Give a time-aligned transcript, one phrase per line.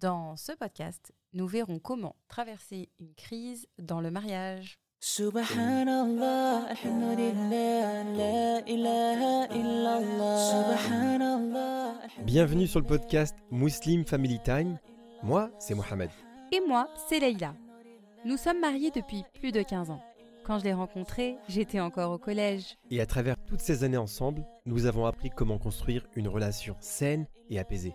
[0.00, 4.78] Dans ce podcast, nous verrons comment traverser une crise dans le mariage.
[5.00, 10.76] Subhanallah, alhamdulillah, la ilaha illallah.
[10.76, 11.94] Subhanallah.
[12.24, 14.78] Bienvenue sur le podcast Muslim Family Time.
[15.22, 16.10] Moi, c'est Mohamed.
[16.52, 17.54] Et moi, c'est Leïla.
[18.26, 20.02] Nous sommes mariés depuis plus de 15 ans.
[20.44, 22.76] Quand je l'ai rencontré, j'étais encore au collège.
[22.90, 27.26] Et à travers toutes ces années ensemble, nous avons appris comment construire une relation saine
[27.48, 27.94] et apaisée.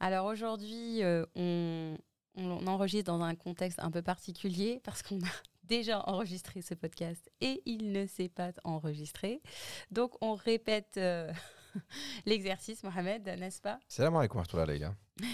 [0.00, 1.96] Alors aujourd'hui, euh, on,
[2.36, 5.28] on enregistre dans un contexte un peu particulier parce qu'on a
[5.64, 9.42] déjà enregistré ce podcast et il ne s'est pas enregistré.
[9.90, 11.32] Donc on répète euh,
[12.26, 13.78] l'exercice, Mohamed, n'est-ce pas?
[13.88, 14.94] Salam alaikum wa Leïla.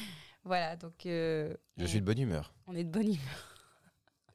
[0.47, 2.53] Voilà, donc euh, Je on, suis de bonne humeur.
[2.67, 3.55] on est de bonne humeur.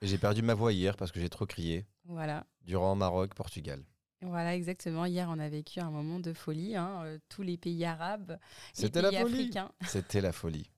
[0.01, 2.47] J'ai perdu ma voix hier parce que j'ai trop crié Voilà.
[2.63, 3.83] durant Maroc, Portugal.
[4.21, 5.05] Voilà, exactement.
[5.05, 6.75] Hier, on a vécu un moment de folie.
[6.75, 8.37] hein, euh, tous les pays arabes,
[8.77, 9.33] les la pays folie.
[9.39, 9.71] africains.
[9.87, 10.69] C'était la folie.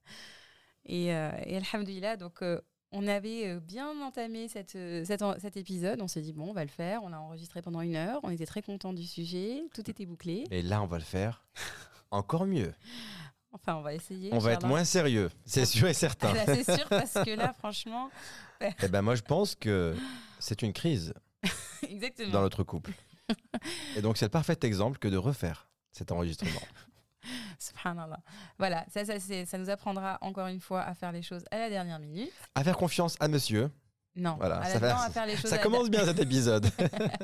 [0.86, 2.60] Et, euh, et alhamdoulilah, donc euh,
[2.92, 6.02] on avait euh, bien entamé cette, cet, épisode.
[6.02, 7.02] On s'est dit, bon, on va le faire.
[7.04, 8.20] On a enregistré pendant une heure.
[8.24, 9.64] On était très contents du sujet.
[9.74, 10.46] Tout était bouclé.
[10.52, 11.44] Et là, on va le faire
[12.12, 12.74] encore mieux.
[13.54, 14.30] Enfin, on va essayer.
[14.34, 16.30] On va être moins sérieux, c'est sûr et certain.
[16.32, 18.10] Ah, là, c'est sûr, parce que là, franchement,
[18.62, 19.96] Eh ben moi, je pense que
[20.40, 21.14] c'est une crise
[21.90, 22.32] exactement.
[22.32, 22.92] dans notre couple.
[23.96, 26.62] Et donc, c'est le parfait exemple que de refaire cet enregistrement.
[27.60, 28.20] Subhanallah.
[28.58, 31.70] Voilà, ça, ça, ça nous apprendra encore une fois à faire les choses à la
[31.70, 32.32] dernière minute.
[32.56, 33.70] À faire confiance à monsieur.
[34.14, 36.20] Non, Voilà, à, ça non, à faire les choses Ça à la commence bien cet
[36.20, 36.66] épisode.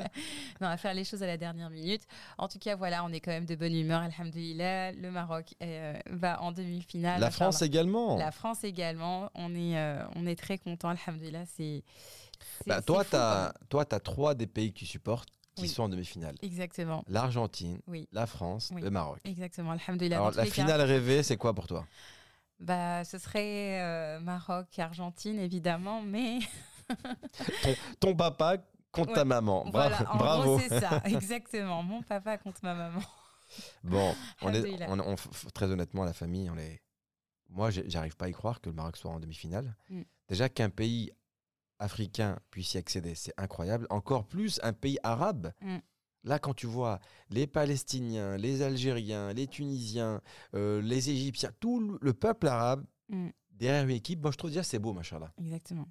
[0.62, 2.04] non, à faire les choses à la dernière minute.
[2.38, 4.94] En tout cas, voilà, on est quand même de bonne humeur, alhamdoulilah.
[4.94, 7.20] Le Maroc euh, va en demi-finale.
[7.20, 8.18] La France également.
[8.18, 9.30] La France également.
[9.36, 11.46] On est, euh, on est très content, alhamdoulilah.
[11.58, 11.84] C'est,
[12.66, 15.70] Bah, toi, tu as, as trois des pays que tu supportes qui Oui.
[15.70, 16.36] sont en demi-finale.
[16.42, 17.04] Exactement.
[17.08, 18.08] L'Argentine, Oui.
[18.12, 18.82] la France, Oui.
[18.82, 19.20] le Maroc.
[19.26, 19.72] Exactement.
[19.72, 21.86] Alors, la finale rêvée, c'est quoi pour toi?
[22.60, 26.40] Bah, ce serait euh, Maroc, Argentine, évidemment, mais
[28.00, 28.58] Ton papa
[28.92, 29.64] contre ta maman.
[29.66, 30.60] Bra- voilà, en Bravo.
[30.60, 31.84] c'est ça, exactement.
[31.84, 33.02] Mon papa contre ma maman.
[33.84, 35.16] Bon, on est, on,
[35.54, 36.82] très honnêtement, la famille, on est.
[37.50, 39.76] Moi, j'arrive pas à y croire que le Maroc soit en demi-finale.
[39.90, 40.02] Mm.
[40.28, 41.12] Déjà qu'un pays
[41.80, 43.88] africain puisse y accéder, c'est incroyable.
[43.90, 45.52] Encore plus un pays arabe.
[45.62, 45.78] Mm.
[46.24, 47.00] Là, quand tu vois
[47.30, 50.22] les Palestiniens, les Algériens, les Tunisiens,
[50.56, 53.30] euh, les Égyptiens, tout le- le peuple arabe Mm.
[53.52, 55.32] derrière une équipe, moi, je trouve déjà c'est beau, machallah.
[55.38, 55.88] Exactement.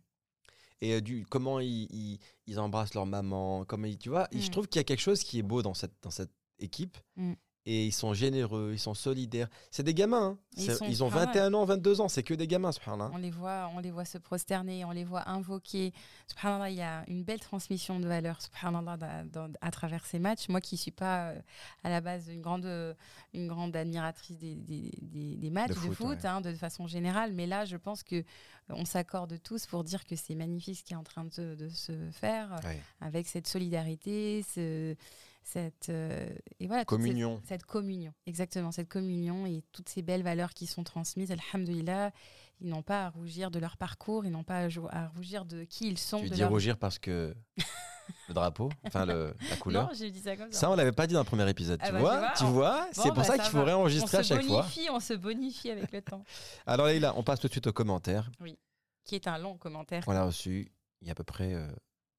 [0.82, 4.40] Et euh, du, comment ils, ils- ils embrassent leur maman, comment ils- tu vois, et
[4.40, 4.50] je Mm.
[4.50, 6.98] trouve qu'il y a quelque chose qui est beau dans cette, dans cette équipe.
[7.16, 7.32] Mm.
[7.68, 9.48] Et ils sont généreux, ils sont solidaires.
[9.72, 10.22] C'est des gamins.
[10.22, 10.38] hein.
[10.56, 11.24] Ils C'est- sont- Ils, ont ah ouais.
[11.26, 12.08] 21 ans, 22 ans.
[12.08, 13.10] C'est que des gamins, subhanallah.
[13.12, 15.92] On les voit, on les voit se prosterner, on les voit invoquer.
[16.28, 20.20] Subhanallah, il y a une belle transmission de valeurs, subhanallah, da- dans- à travers ces
[20.20, 20.48] matchs.
[20.48, 21.40] Moi qui suis pas euh,
[21.82, 22.94] à la base une grande, euh,
[23.34, 26.26] une grande admiratrice des, des, des- des matchs de De foot, foot, ouais.
[26.26, 28.22] hein, de façon générale, mais là, je pense que euh,
[28.70, 31.54] on s'accorde tous pour dire que c'est magnifique ce qui est en train de, se-
[31.56, 32.80] de se faire, Ouais.
[33.00, 34.94] avec cette solidarité, ce-
[35.46, 37.40] cette euh, et voilà Communion.
[37.46, 42.10] cette communion, exactement, cette communion et toutes ces belles valeurs qui sont transmises, alhamdoulilah,
[42.60, 45.88] ils n'ont pas à rougir de leur parcours, ils n'ont pas à, rougir de qui
[45.88, 46.20] ils sont.
[46.20, 47.32] Tu de dis leur- rougir parce que
[48.28, 49.86] le drapeau, enfin la couleur.
[49.86, 50.58] Non, j'ai dit ça comme ça.
[50.58, 51.78] ça, on l'avait pas dit dans le premier épisode.
[51.80, 53.50] Ah tu bah, vois, tu vois, tu on- vois, Bon, c'est pour bah, ça qu'il
[53.50, 54.66] faut réenregistrer à chaque fois.
[54.90, 56.24] On se bonifie avec le temps.
[56.66, 58.30] Alors là, on passe tout de suite aux commentaires.
[59.04, 60.02] Qui est un long commentaire.
[60.08, 61.68] On l'a reçu il y a à peu près euh,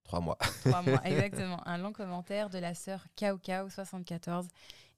[0.08, 0.38] trois mois.
[0.66, 1.60] Trois mois, exactement.
[1.68, 4.48] Un long commentaire de la sœur Kaukau74.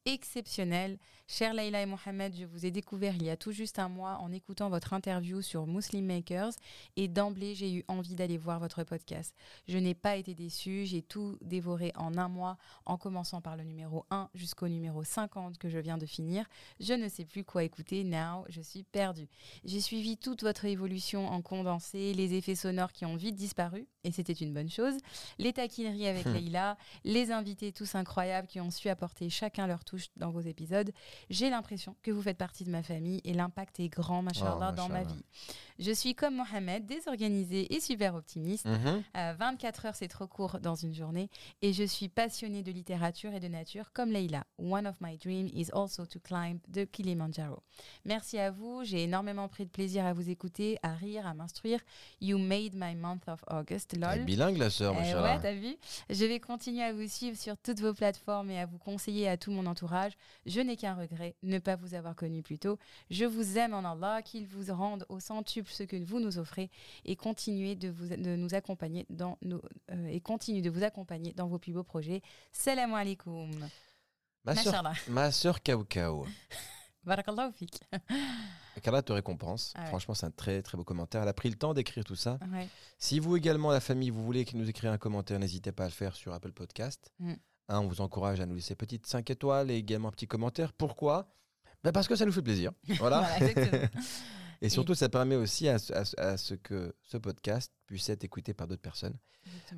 [0.06, 0.97] Exceptionnel.
[1.31, 4.17] Cher Leïla et Mohamed, je vous ai découvert il y a tout juste un mois
[4.17, 6.53] en écoutant votre interview sur Muslim Makers
[6.96, 9.35] et d'emblée j'ai eu envie d'aller voir votre podcast.
[9.67, 13.64] Je n'ai pas été déçue, j'ai tout dévoré en un mois en commençant par le
[13.64, 16.47] numéro 1 jusqu'au numéro 50 que je viens de finir.
[16.79, 19.29] Je ne sais plus quoi écouter, now je suis perdue.
[19.64, 24.11] J'ai suivi toute votre évolution en condensé, les effets sonores qui ont vite disparu et
[24.11, 24.97] c'était une bonne chose
[25.37, 30.08] les taquineries avec Leïla, les invités tous incroyables qui ont su apporter chacun leur touche
[30.16, 30.91] dans vos épisodes.
[31.30, 34.76] J'ai l'impression que vous faites partie de ma famille et l'impact est grand, machallah, Oh,
[34.76, 35.24] dans ma vie.
[35.80, 38.66] Je suis comme Mohamed, désorganisée et super optimiste.
[38.66, 39.04] Mhm.
[39.16, 41.30] Euh, 24 heures, c'est trop court dans une journée.
[41.62, 44.44] Et je suis passionnée de littérature et de nature comme Leila.
[44.58, 47.64] One of my dreams is also to climb the Kilimanjaro.
[48.06, 48.84] Merci à vous.
[48.84, 51.80] J'ai énormément pris de plaisir à vous écouter, à rire, à m'instruire.
[52.20, 53.94] You made my month of August.
[53.94, 54.20] Elle Lol.
[54.20, 55.36] est bilingue, la sœur, machallah.
[55.36, 55.76] ouais, t'as vu
[56.10, 59.38] Je vais continuer à vous suivre sur toutes vos plateformes et à vous conseiller à
[59.38, 60.14] tout mon entourage.
[60.46, 61.09] Je n'ai qu'un regret,
[61.44, 62.78] ne pas vous avoir connu plus tôt.
[63.09, 66.70] Je vous aime en Allah, qu'il vous rende au centuple ce que vous nous offrez
[67.06, 69.61] et continuez de, vous, de nous accompagner dans nos
[69.91, 72.22] euh, et continue de vous accompagner dans vos plus beaux projets.
[72.52, 73.52] Salam alaikum.
[74.44, 76.26] ma sœur, ma sœur Kao Kao.
[77.03, 77.79] Barakallahu fik.
[78.82, 79.73] Qu'Allah te récompense.
[79.76, 79.88] Ah ouais.
[79.88, 81.22] Franchement, c'est un très très beau commentaire.
[81.23, 82.40] Elle a pris le temps d'écrire tout ça.
[82.52, 82.67] Ouais.
[82.97, 85.94] Si vous également, la famille, vous voulez nous écrire un commentaire, n'hésitez pas à le
[85.94, 87.11] faire sur Apple Podcast.
[87.20, 87.34] Mm.
[87.70, 90.74] Hein, on vous encourage à nous laisser petites 5 étoiles et également un petit commentaire.
[90.74, 91.30] Pourquoi?
[91.84, 92.72] Ben Parce que ça nous fait plaisir.
[92.98, 93.26] Voilà.
[94.62, 98.10] Et surtout, ça permet aussi à, ce- à ce- à ce que ce podcast puisse
[98.10, 99.18] être écouté par d'autres personnes.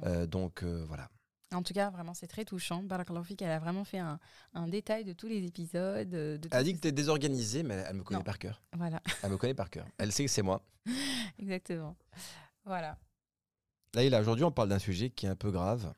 [0.05, 1.09] Euh, donc euh, voilà.
[1.53, 2.81] En tout cas, vraiment, c'est très touchant.
[2.81, 4.19] Barakallahu fik, elle a vraiment fait un,
[4.53, 6.11] un détail de tous les épisodes.
[6.15, 8.23] euh, De Elle a dit que tu es désorganisée, mais elle me connaît Non.
[8.23, 8.63] par cœur.
[8.75, 9.85] Voilà, Elle me connaît par cœur.
[9.99, 10.63] Elle sait que c'est moi.
[11.37, 11.95] exactement.
[12.65, 12.97] Voilà.
[13.93, 15.93] Là, là aujourd'hui, on parle d'un sujet qui est un peu grave.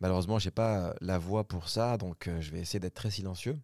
[0.00, 3.58] Malheureusement, j'ai pas la voix pour ça, donc euh, je vais essayer d'être très silencieux.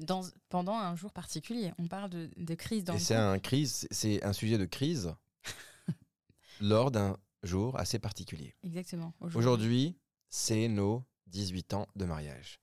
[0.00, 3.38] Dans, pendant un jour particulier, on parle de, de crise dans Et le c'est un
[3.38, 5.14] crise, c'est un sujet de crise
[6.60, 8.54] lors d'un jour assez particulier.
[8.64, 9.14] Exactement.
[9.34, 9.96] Aujourd'hui,
[10.30, 12.58] c'est nos 18 ans de mariage.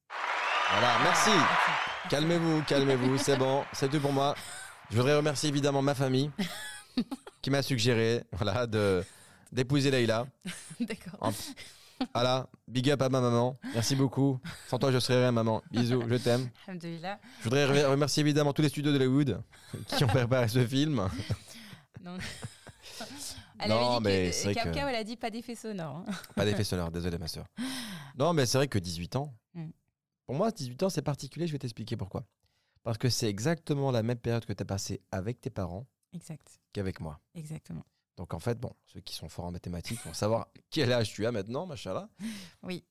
[0.71, 1.29] Voilà, merci.
[1.33, 4.35] Ah, Calmez-vous, calmez-vous, c'est bon, c'est tout pour moi.
[4.89, 6.31] Je voudrais remercier évidemment ma famille
[7.41, 9.03] qui m'a suggéré voilà, de
[9.51, 10.27] d'épouser Leïla.
[10.79, 11.17] D'accord.
[11.21, 11.31] En-
[12.13, 13.57] Voilà, big up à ma maman.
[13.73, 14.39] Merci beaucoup.
[14.67, 15.61] Sans toi, je serais rien, maman.
[15.71, 16.49] Bisous, je t'aime.
[16.67, 19.41] Je voudrais re- remercier évidemment tous les studios de Hollywood
[19.87, 21.07] qui ont préparé ce film.
[22.03, 22.17] Non.
[23.59, 25.97] Elle Non, avait mais c'est vrai que- elle a dit pas d'effet sonore.
[25.97, 26.05] hein.
[26.35, 27.45] Pas d'effet sonore, désolé ma soeur.
[28.17, 29.69] Non, mais c'est vrai que 18 ans, Mm.
[30.25, 32.23] pour moi, 18 ans, c'est particulier, je vais t'expliquer pourquoi.
[32.83, 36.59] Parce que c'est exactement la même période que tu as passée avec tes parents Exact.
[36.73, 37.19] qu'avec moi.
[37.35, 37.83] Exactement.
[38.17, 41.25] Donc en fait, bon, ceux qui sont forts en mathématiques vont savoir quel âge tu
[41.25, 42.09] as maintenant, machallah.
[42.63, 42.83] Oui.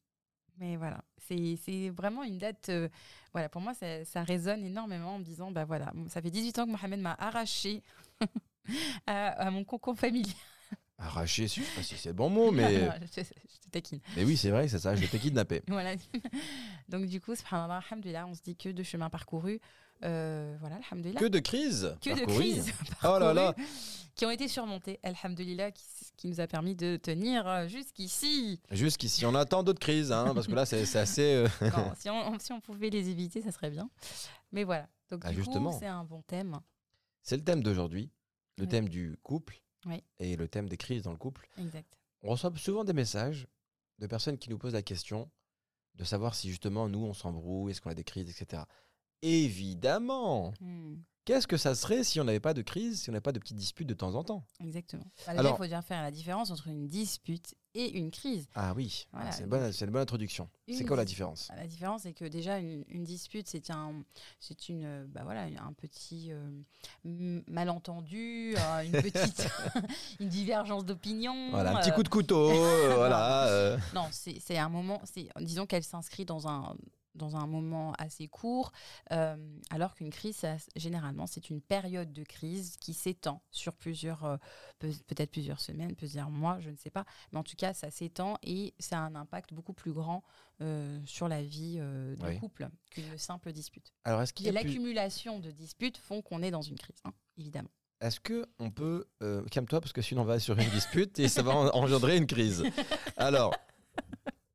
[0.58, 2.68] Mais voilà, c'est vraiment une date.
[2.68, 2.88] euh,
[3.32, 6.58] voilà, pour moi, ça, ça résonne énormément en me disant bah voilà, ça fait 18
[6.58, 7.82] ans que Mohamed m'a arraché
[9.06, 10.34] à, à mon cocon familial.
[10.98, 14.00] Arraché, je sais pas si c'est le bon mot, mais, Non, je, je te taquine.
[14.16, 15.62] mais oui, c'est vrai, c'est ça, je t'ai kidnappé.
[15.66, 15.94] Voilà.
[16.90, 17.82] Donc, du coup, subhanallah,
[18.26, 19.60] on se dit que de chemin parcouru.
[20.02, 21.20] Euh, voilà, alhamdoulilah.
[21.20, 22.72] Que de crise Que de crises
[23.04, 23.54] Oh là là
[24.16, 25.84] qui ont été surmontées, alhamdoulilah, qui,
[26.16, 28.60] qui nous a permis de tenir euh, jusqu'ici.
[28.70, 31.22] Jusqu'ici, on attend d'autres crises, hein, parce que là, c'est assez.
[31.22, 33.88] euh, Non, si, on, si on pouvait les éviter, ça serait bien.
[34.52, 34.88] Mais voilà.
[35.10, 35.70] Donc, Ah, du justement.
[35.70, 36.60] coup, c'est un bon thème.
[37.22, 38.10] C'est le thème d'aujourd'hui,
[38.58, 38.68] le Oui.
[38.68, 40.02] thème du couple Oui.
[40.18, 41.48] et le thème des crises dans le couple.
[41.56, 41.96] Exact.
[42.22, 43.46] On reçoit souvent des messages
[44.00, 45.30] de personnes qui nous posent la question
[45.94, 48.64] de savoir si justement nous on s'embrouille, est-ce qu'on a des crises, etc.
[49.22, 50.94] Évidemment Hmm,
[51.26, 53.38] Qu'est-ce que ça serait si on n'avait pas de crise, si on n'avait pas de
[53.38, 54.42] petites disputes de temps en temps?
[54.58, 55.04] Exactement.
[55.26, 58.48] Bah, Alors- il faut bien faire la différence entre une dispute et une crise.
[58.54, 60.48] Ah oui, Voilà, c'est une, bonne- une introduction.
[60.66, 61.48] C'est quoi la différence?
[61.54, 64.02] La différence, c'est que déjà, une, une dispute, c'est un,
[64.40, 69.46] c'est une, bah voilà, un petit euh, malentendu, euh, une petite,
[70.20, 71.50] une divergence d'opinion.
[71.50, 72.48] Voilà, un petit euh, coup de couteau,
[72.96, 73.46] voilà.
[73.46, 75.00] euh, Non, c'est un moment,
[75.38, 76.74] disons qu'elle s'inscrit dans un
[77.14, 78.72] dans un moment assez court,
[79.12, 79.36] euh,
[79.70, 84.36] alors qu'une crise, ça, généralement, c'est une période de crise qui s'étend sur plusieurs, euh,
[84.78, 87.90] peut- peut-être plusieurs semaines, plusieurs mois, je ne sais pas, mais en tout cas, ça
[87.90, 90.22] s'étend et ça a un impact beaucoup plus grand
[90.62, 91.80] euh, sur la vie
[92.18, 92.38] du Oui.
[92.38, 93.92] couple qu'une simple dispute.
[94.04, 96.76] Alors est-ce qu'il Et y a plus- l'accumulation de disputes font qu'on est dans une
[96.76, 97.70] crise, hein, évidemment.
[98.00, 99.06] Est-ce que on peut
[99.50, 102.26] calme-toi parce que sinon on va sur une dispute et ça va en- engendrer une
[102.26, 102.62] crise.
[103.16, 103.54] Alors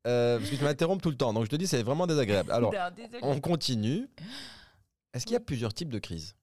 [0.06, 2.50] euh, parce que tu m'interromps tout le temps, donc je te dis c'est vraiment désagréable.
[2.52, 2.78] Alors Non,
[3.22, 4.08] on continue.
[5.12, 6.34] Est-ce qu'il y a plusieurs types de crises?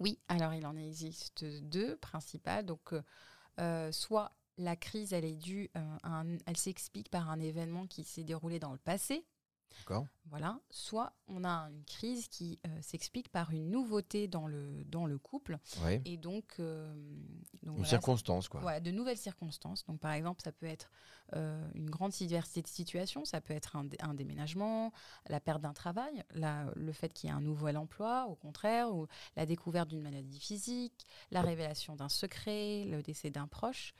[0.00, 2.66] Oui, alors il en existe deux principales.
[2.66, 3.02] Donc, euh,
[3.60, 7.86] euh, soit la crise, elle est due, euh, à un- elle s'explique par un événement
[7.86, 9.24] qui s'est déroulé dans le passé.
[9.78, 10.06] D'accord.
[10.30, 10.58] Voilà.
[10.70, 15.18] Soit on a une crise qui euh, s'explique par une nouveauté dans le, dans le
[15.18, 15.58] couple.
[16.04, 16.92] Et donc, euh,
[17.62, 18.80] donc Une voilà, circonstance quoi.
[18.80, 19.84] de nouvelles circonstances.
[19.86, 20.90] Donc, par exemple, ça peut être
[21.34, 23.24] euh, une grande diversité de situations.
[23.24, 24.92] Ça peut être un, dé- un déménagement,
[25.28, 28.92] la perte d'un travail, la- le fait qu'il y ait un nouvel emploi, au contraire,
[28.94, 29.06] ou
[29.36, 33.94] la découverte d'une maladie physique, la révélation d'un secret, le décès d'un proche.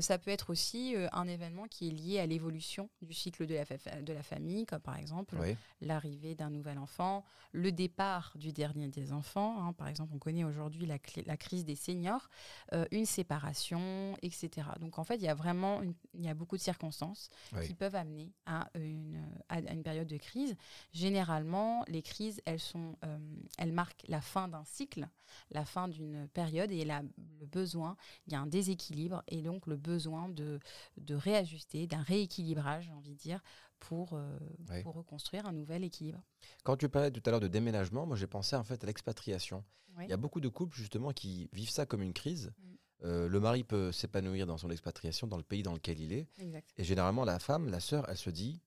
[0.00, 3.64] Ça peut être aussi un événement qui est lié à l'évolution du cycle de la,
[3.64, 5.36] fa- de la famille, comme par exemple.
[5.80, 9.62] L'arrivée d'un nouvel enfant, le départ du dernier des enfants.
[9.62, 9.72] hein.
[9.72, 10.98] Par exemple, on connaît aujourd'hui la,
[11.36, 12.28] crise des seniors,
[12.72, 14.68] euh, une séparation, etc.
[14.80, 17.66] Donc en fait, il y a vraiment une- y a beaucoup de circonstances Oui.
[17.66, 20.56] qui peuvent amener à une, à à une période de crise.
[20.92, 23.18] Généralement, les crises, elles, sont, euh,
[23.58, 25.08] elles marquent la fin d'un cycle,
[25.50, 27.02] la fin d'une période et la-
[27.40, 30.60] le besoin, il y a un déséquilibre et donc le besoin de,
[30.98, 33.40] de réajuster, d'un rééquilibrage, j'ai envie de dire,
[33.80, 34.38] pour, euh,
[34.70, 34.82] Oui.
[34.82, 36.22] pour reconstruire un nouvel équilibre.
[36.64, 39.64] Quand tu parlais tout à l'heure de déménagement, moi j'ai pensé en fait à l'expatriation.
[39.96, 40.04] Oui.
[40.06, 42.52] Il y a beaucoup de couples justement qui vivent ça comme une crise.
[42.58, 42.74] Mm.
[43.02, 46.28] Euh, le mari peut s'épanouir dans son expatriation, dans le pays dans lequel il est.
[46.38, 46.68] Exact.
[46.76, 48.60] Et généralement, la femme, la sœur, elle se dit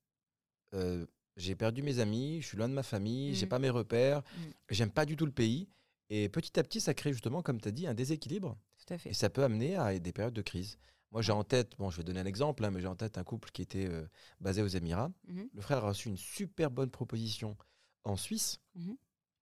[0.74, 1.06] euh,
[1.38, 3.50] J'ai perdu mes amis, je suis loin de ma famille, j'ai Mhm.
[3.50, 4.42] pas mes repères, Mm.
[4.72, 5.68] j'aime pas du tout le pays.
[6.10, 8.58] Et petit à petit, ça crée justement, comme tu as dit, un déséquilibre.
[8.86, 9.10] Tout à fait.
[9.12, 10.78] Et ça peut amener à des périodes de crise.
[11.14, 13.18] Moi, j'ai en tête, bon, je vais donner un exemple, hein, mais j'ai en tête
[13.18, 14.06] un couple qui était euh,
[14.42, 15.12] basé aux Émirats.
[15.28, 15.48] Mhm.
[15.54, 17.56] Le frère a reçu une super bonne proposition
[18.04, 18.60] en Suisse.
[18.76, 18.98] Mhm.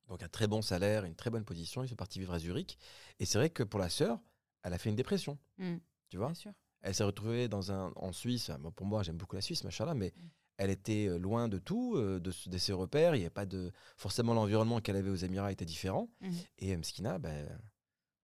[0.09, 1.83] Donc un très bon salaire, une très bonne position.
[1.83, 2.77] Ils sont partis vivre à Zurich.
[3.19, 4.19] Et c'est vrai que pour la sœur,
[4.63, 5.39] elle a fait une dépression.
[5.57, 5.77] Mm.
[6.09, 6.25] Tu vois?
[6.27, 6.51] Bien sûr.
[6.81, 8.51] Elle s'est retrouvée dans un, en Suisse.
[8.75, 10.27] Pour moi, j'aime beaucoup la Suisse, machin mais Mm.
[10.57, 13.15] elle était euh, loin de tout, euh, de, de ses repères.
[13.15, 13.71] Il n'y avait pas de.
[13.95, 16.09] Forcément, l'environnement qu'elle avait aux Émirats était différent.
[16.19, 16.33] Mhm.
[16.59, 17.47] Et Mskina, ben,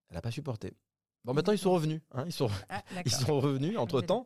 [0.10, 0.74] elle n'a pas supporté.
[1.28, 2.00] Bon, maintenant, ils sont revenus.
[2.14, 4.26] hein, ils, sont, Ah, ils sont revenus entre temps.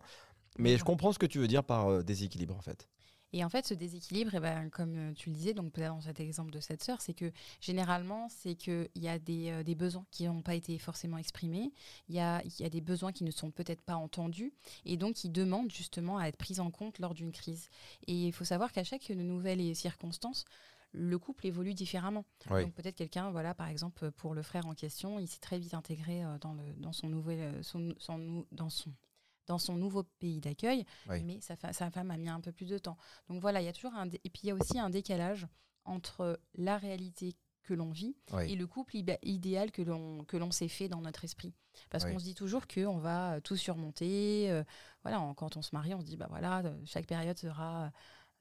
[0.59, 2.87] Mais je comprends ce que tu veux dire par euh, déséquilibre, en fait.
[3.33, 6.01] Et en fait, ce déséquilibre, eh ben, comme euh, tu le disais, donc peut-être dans
[6.01, 7.31] cet exemple de cette sœur, c'est que
[7.61, 11.71] généralement, c'est qu'il y a des, euh, des besoins qui n'ont pas été forcément exprimés,
[12.09, 14.53] il y a, il y a des besoins qui ne sont peut-être pas entendus,
[14.85, 17.69] et donc qui demandent justement à être pris en compte lors d'une crise.
[18.05, 20.43] Et il faut savoir qu'à chaque nouvelle circonstance,
[20.93, 22.25] le couple évolue différemment.
[22.49, 22.63] Oui.
[22.65, 25.73] Donc peut-être quelqu'un, voilà, par exemple, pour le frère en question, il s'est très vite
[25.73, 28.93] intégré euh, dans, le, dans son nouvel, euh, son- son nou- dans son
[29.47, 31.23] dans son nouveau pays d'accueil, Oui.
[31.23, 32.95] mais sa, fa- sa femme a mis un peu plus de temps.
[33.27, 35.47] Donc voilà, il y a toujours un et puis il y a aussi un décalage
[35.83, 38.51] entre la réalité que l'on vit Oui.
[38.51, 41.53] et le couple idéal que l'on que l'on s'est fait dans notre esprit.
[41.89, 42.13] Parce Oui.
[42.13, 44.51] qu'on se dit toujours que on va euh, tout surmonter.
[44.51, 44.63] euh,
[45.03, 47.91] voilà, quand on se marie, on se dit bah voilà, chaque période sera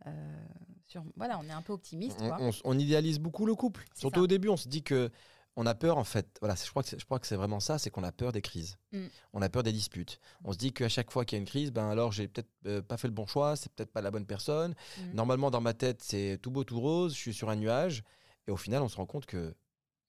[0.07, 0.45] euh,
[0.87, 1.05] sur.
[1.17, 2.21] Voilà, on est un peu optimiste.
[2.65, 3.85] on, idéalise beaucoup le couple.
[3.95, 4.25] Surtout ça.
[4.25, 5.11] au début, on se dit que
[5.57, 6.39] on a peur en fait.
[6.41, 8.33] Voilà, je crois que c'est- je crois que c'est vraiment ça, c'est qu'on a peur
[8.33, 8.77] des crises.
[8.93, 9.07] Mm.
[9.33, 10.21] On a peur des disputes.
[10.45, 12.49] On se dit qu'à chaque fois qu'il y a une crise, ben alors j'ai peut-être
[12.67, 14.75] euh, pas fait le bon choix, c'est peut-être pas la bonne personne.
[14.99, 15.13] Mhm.
[15.15, 18.05] Normalement dans ma tête c'est tout beau tout rose, je suis sur un nuage.
[18.47, 19.55] Et au final, on se rend compte que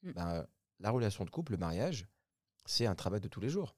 [0.03, 0.11] Mm.
[0.13, 0.47] ben,
[0.79, 2.07] la relation de couple, le mariage,
[2.65, 3.75] c'est un travail de tous les jours.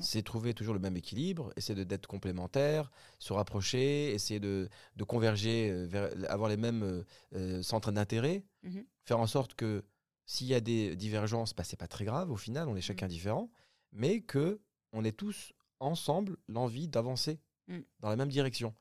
[0.00, 5.04] C'est trouver toujours le même équilibre, essayer de- d'être complémentaires, se rapprocher, essayer de, de
[5.04, 8.84] converger, euh, vers, avoir les mêmes euh, euh, centres d'intérêt, Mhm.
[9.04, 9.84] faire en sorte que
[10.26, 13.08] s'il y a des divergences, bah, c'est pas très grave au final, on est chacun
[13.08, 13.50] différent,
[13.92, 14.60] mais que
[14.92, 17.78] on ait tous ensemble l'envie d'avancer Mm.
[18.00, 18.74] dans la même direction.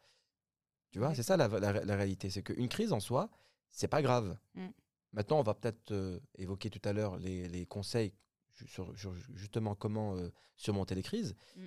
[0.91, 3.29] Tu vois, c'est ça la, la- la réalité, c'est qu'une crise en soi,
[3.69, 4.37] c'est pas grave.
[5.13, 8.13] Maintenant, on va peut-être euh, évoquer tout à l'heure les, les conseils
[8.67, 11.35] sur, sur justement comment euh, surmonter les crises.
[11.55, 11.65] Mm.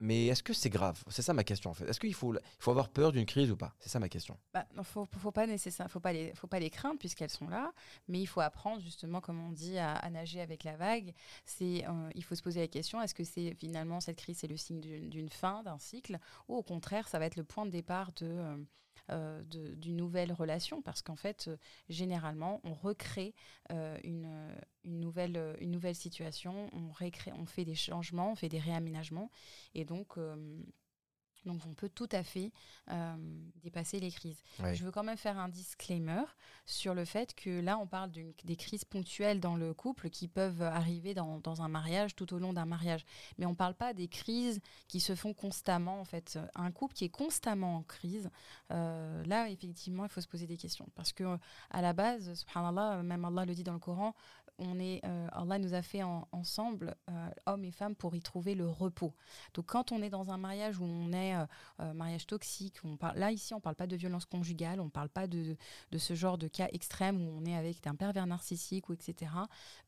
[0.00, 1.02] Mais est-ce que c'est grave?
[1.08, 1.86] C'est ça ma question en fait.
[1.88, 3.74] Est-ce qu'il faut, il faut avoir peur d'une crise ou pas?
[3.78, 4.36] C'est ça ma question.
[4.52, 7.48] Bah, non, faut, faut pas nécessaire, faut pas les, faut pas les craindre puisqu'elles sont
[7.48, 7.72] là,
[8.08, 11.14] mais il faut apprendre justement, comme on dit, à, à nager avec la vague.
[11.44, 14.48] C'est, euh, il faut se poser la question est-ce que c'est finalement cette crise c'est
[14.48, 17.70] le signe d'une fin d'un cycle, ou au contraire, ça va être le point de
[17.70, 18.66] départ de euh, de-
[19.08, 21.56] d'une nouvelle relation parce qu'en fait, euh,
[21.88, 23.34] généralement, on recrée
[23.70, 28.34] euh, une, euh, une, nouvelle, euh, une nouvelle situation, on, on fait des changements, on
[28.34, 29.30] fait des réaménagements,
[29.74, 30.58] et donc, euh,
[31.44, 32.52] donc on peut tout à fait
[32.90, 33.16] euh,
[33.62, 34.42] dépasser les crises.
[34.72, 36.22] Je veux quand même faire un disclaimer
[36.66, 40.62] sur le fait que là, on parle des crises ponctuelles dans le couple qui peuvent
[40.62, 43.04] arriver dans, dans un mariage, tout au long d'un mariage.
[43.38, 46.00] Mais on ne parle pas des crises qui se font constamment.
[46.00, 48.30] En fait, un couple qui est constamment en crise,
[48.70, 50.88] euh, là, effectivement, il faut se poser des questions.
[50.94, 51.36] Parce que euh,
[51.70, 54.14] à la base, subhanallah, même Allah le dit dans le Coran,
[54.58, 58.20] on est, euh, Allah nous a fait en- ensemble, euh, hommes et femmes, pour y
[58.20, 59.12] trouver le repos.
[59.54, 61.44] Donc, quand on est dans un mariage où on est euh,
[61.80, 64.86] euh, mariage toxique, on parle, là, ici, on ne parle pas de violence conjugale, on
[64.86, 65.56] ne parle pas de,
[65.90, 69.30] de ce genre de cas extrême où on est avec un pervers narcissique ou etc.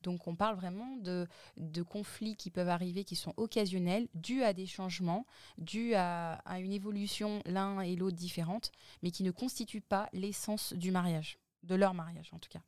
[0.02, 4.52] Donc, on parle vraiment de, de conflits qui peuvent arriver, qui sont occasionnels, dus à
[4.52, 5.26] des changements,
[5.58, 10.72] dus à, à une évolution l'un et l'autre différente, mais qui ne constituent pas l'essence
[10.72, 12.60] du mariage, de leur mariage en tout cas.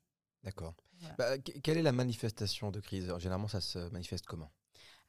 [0.48, 0.74] D'accord.
[1.00, 1.14] Voilà.
[1.18, 3.12] Bah, que- quelle est la manifestation de crise?
[3.18, 4.50] Généralement, ça se manifeste comment?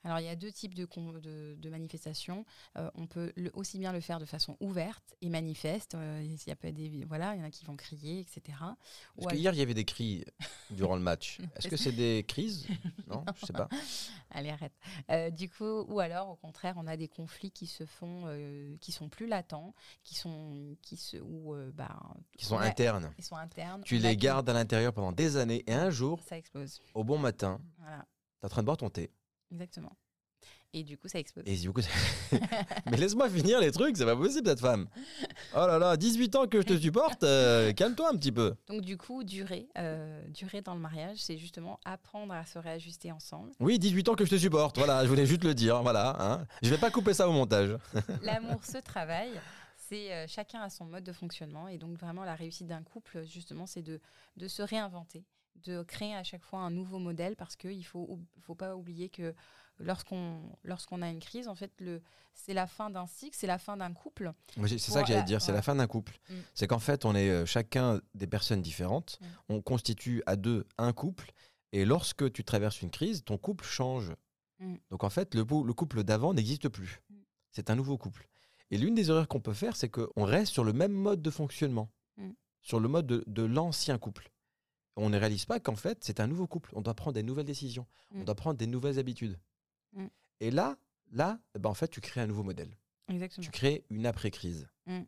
[0.03, 0.88] Alors, il y a deux types de,
[1.20, 2.46] de, de manifestations.
[2.77, 5.96] Euh, on peut le- aussi bien le faire de façon ouverte et manifeste.
[5.96, 8.58] Euh, il y a pas des, voilà, il y en a qui vont crier, etc.
[9.15, 10.24] Parce que hier, il y avait des cris
[10.72, 11.39] durant le match?
[11.58, 12.65] Est-ce que c'est des crises?
[13.08, 13.68] Non, je sais pas.
[14.32, 14.74] Allez, arrête.
[15.12, 18.25] Euh, du coup, ou alors, au contraire, on a des conflits qui se font,
[18.79, 22.00] qui sont plus latents, qui sont, qui se, ou bah,
[22.38, 23.12] Qui sont internes.
[23.18, 23.82] Ils sont internes.
[23.84, 26.79] Tu On les gardes à l'intérieur pendant des années et un jour, Ça explose.
[26.94, 28.06] au bon matin, Voilà,
[28.39, 29.12] t'es en train de boire ton thé.
[29.51, 29.91] Exactement.
[30.72, 31.44] Et du coup, ça explose.
[31.48, 32.39] Et du coup, c'est-
[32.91, 34.88] mais laisse-moi finir les trucs, c'est pas possible cette femme.
[35.56, 38.53] Oh là là, 18 ans que je te supporte, euh, calme-toi un petit peu.
[38.68, 43.12] Donc, du coup, durer, euh, durer dans le mariage, c'est justement apprendre à se réajuster
[43.12, 43.51] ensemble.
[43.60, 46.15] Oui, 18 ans que je te supporte, voilà, je voulais juste le dire, voilà.
[46.22, 46.46] Hein.
[46.62, 47.75] Je vais pas couper ça au montage.
[48.22, 49.41] L'amour se travaille.
[49.75, 53.24] C'est euh, chacun a son mode de fonctionnement et donc vraiment la réussite d'un couple
[53.25, 54.00] justement c'est de,
[54.38, 55.24] de se réinventer,
[55.56, 59.10] de créer à chaque fois un nouveau modèle parce qu'il faut oub- faut pas oublier
[59.10, 59.36] que
[59.79, 61.72] lorsqu'on lorsqu'on a une crise en fait
[62.34, 64.34] c'est la fin d'un cycle, c'est la fin d'un couple.
[64.68, 66.18] C'est ça que j'allais la- dire, c'est la fin d'un couple.
[66.29, 66.34] Mm.
[66.53, 69.25] C'est qu'en fait, on est euh, chacun des personnes différentes, Mm.
[69.50, 71.32] on constitue à deux un couple,
[71.74, 74.13] et lorsque tu traverses une crise, ton couple change.
[74.60, 74.75] Mm.
[74.89, 77.01] Donc en fait, le, couple d'avant n'existe plus.
[77.51, 78.27] C'est un nouveau couple.
[78.72, 81.32] Et l'une des erreurs qu'on peut faire, c'est qu'on reste sur le même mode de
[81.32, 81.89] fonctionnement,
[82.62, 84.29] sur le mode de, de l'ancien couple.
[85.01, 86.72] On ne réalise pas qu'en fait, c'est un nouveau couple.
[86.75, 88.25] On doit prendre des nouvelles décisions, on Mm.
[88.25, 89.39] doit prendre des nouvelles habitudes.
[89.94, 90.08] Mm.
[90.41, 90.77] Et là,
[91.12, 92.75] là, eh ben, en fait, tu crées un nouveau modèle
[93.08, 93.44] Exactement.
[93.46, 94.68] tu crées une après-crise.
[94.86, 95.01] Mm.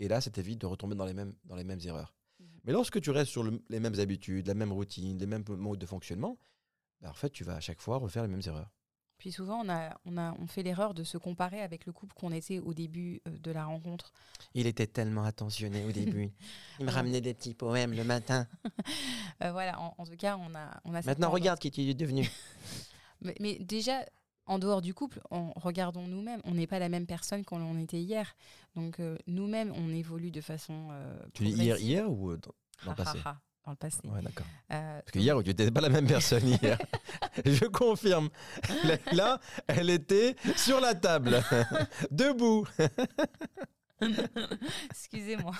[0.00, 2.14] Et là, ça t'évite de retomber dans les mêmes, dans les mêmes erreurs.
[2.64, 5.78] Mais lorsque tu restes sur le- les mêmes habitudes, la même routine, les mêmes modes
[5.78, 6.38] de fonctionnement,
[7.04, 8.70] en fait, tu vas à chaque fois refaire les mêmes erreurs.
[9.22, 12.12] Puis souvent on a on a on fait l'erreur de se comparer avec le couple
[12.14, 14.12] qu'on était au début euh, de la rencontre.
[14.52, 16.32] Il était tellement attentionné au début.
[16.80, 16.94] Il me Ouais.
[16.96, 18.48] ramenait des petits poèmes le matin.
[19.42, 21.94] Euh, voilà, en, en tout cas on a on a Maintenant, regarde qui tu es
[21.94, 22.28] devenu.
[23.22, 24.04] Mais, mais déjà,
[24.46, 26.40] en dehors du couple, en regardons nous-mêmes.
[26.44, 28.34] On n'est pas la même personne qu'on l'on était hier.
[28.74, 30.88] Donc euh, nous-mêmes, on évolue de façon.
[30.90, 32.52] euh, Tu dis hier, hier ou euh, dans,
[32.84, 33.18] dans le passé?
[33.64, 34.00] Dans le passé.
[34.04, 34.46] Ouais, d'accord.
[34.72, 36.78] Euh, Parce que hier, tu n'étais pas la même personne hier.
[37.44, 38.28] Je confirme.
[39.12, 39.38] Là,
[39.68, 41.40] elle était sur la table,
[42.10, 42.66] debout.
[44.90, 45.52] Excusez-moi.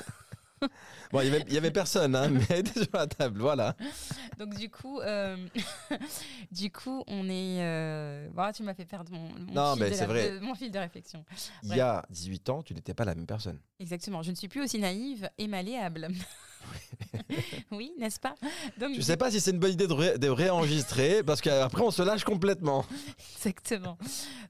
[1.11, 3.75] Bon, il y avait- personne, hein, mais elle était sur la table, voilà.
[4.39, 5.37] Donc du coup, euh,
[6.53, 7.61] du coup, on est.
[7.63, 10.31] euh, tu m'as fait perdre mon, mon Non, fil mais de c'est la- vrai.
[10.33, 11.25] de- mon fil de réflexion.
[11.65, 13.59] Il y a 18 ans, tu n'étais pas la même personne.
[13.81, 14.23] Exactement.
[14.23, 16.09] Je ne suis plus aussi naïve et malléable.
[17.71, 18.35] oui, n'est-ce pas?
[18.79, 21.41] Donc Je du sais pas si c'est une bonne idée de, ré- de réenregistrer, parce
[21.41, 22.85] qu'après on se lâche complètement.
[23.37, 23.99] Exactement.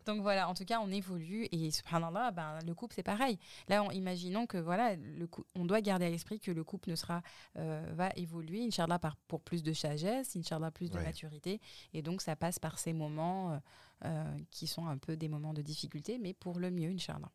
[0.07, 3.39] Donc voilà, en tout cas, on évolue et subhanallah, ben, le couple c'est pareil.
[3.69, 6.97] Là, en- imaginons que voilà, le on doit garder à l'esprit que le couple ne
[6.97, 7.23] sera
[7.57, 11.05] euh, va évoluer, inchallah par pour plus de sagesse, inchallah plus de Ouais.
[11.05, 11.61] maturité
[11.95, 13.59] et donc ça passe par ces moments euh,
[14.05, 17.31] euh, qui sont un peu des moments de difficulté mais pour le mieux inchallah.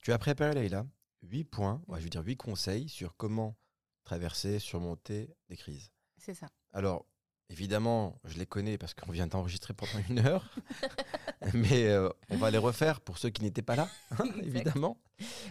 [0.00, 0.84] Tu as préparé, Leïla,
[1.22, 3.54] 8 points, ouais, je veux dire 8 conseils sur comment
[4.06, 5.90] traverser, surmonter des crises.
[6.16, 6.46] C'est ça.
[6.72, 7.04] Alors,
[7.50, 10.48] évidemment, je les connais parce qu'on vient d'enregistrer pendant une heure,
[11.54, 13.88] mais euh, on va les refaire pour ceux qui n'étaient pas là,
[14.18, 14.96] hein, évidemment.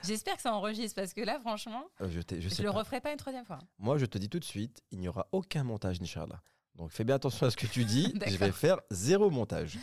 [0.03, 2.79] J'espère que ça enregistre parce que là franchement, Euh, je sais le pas.
[2.79, 3.59] referai pas une troisième fois.
[3.77, 6.41] Moi, je te dis tout de suite, il n'y aura aucun montage, Inch'Allah.
[6.75, 9.77] Donc fais bien attention à ce que tu dis, je vais faire zéro montage.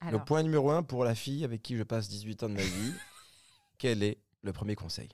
[0.00, 2.54] Alors, Le point numéro un pour la fille avec qui je passe 18 ans de
[2.54, 2.92] ma vie,
[3.78, 5.08] quel est le premier conseil?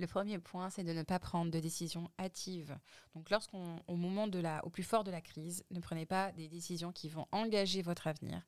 [0.00, 2.74] Le premier point, c'est de ne pas prendre de décisions hâtives.
[3.14, 6.32] Donc, lorsqu'on, au moment de la, au plus fort de la crise, ne prenez pas
[6.32, 8.40] des décisions qui vont engager votre avenir.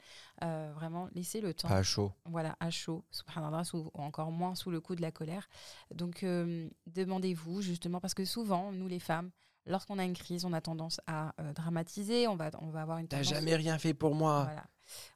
[0.43, 1.69] Euh, vraiment, laissez le temps.
[1.69, 2.11] Pas à chaud.
[2.25, 5.47] Voilà, à chaud, subhanallah, sous, ou encore moins sous le coup de la colère.
[5.95, 9.31] Donc, euh, demandez-vous justement, parce que souvent, nous les femmes,
[9.67, 12.97] lorsqu'on a une crise, on a tendance à euh, dramatiser, on va, on va avoir
[12.97, 13.35] une T'as tendance.
[13.35, 14.49] jamais rien fait pour moi.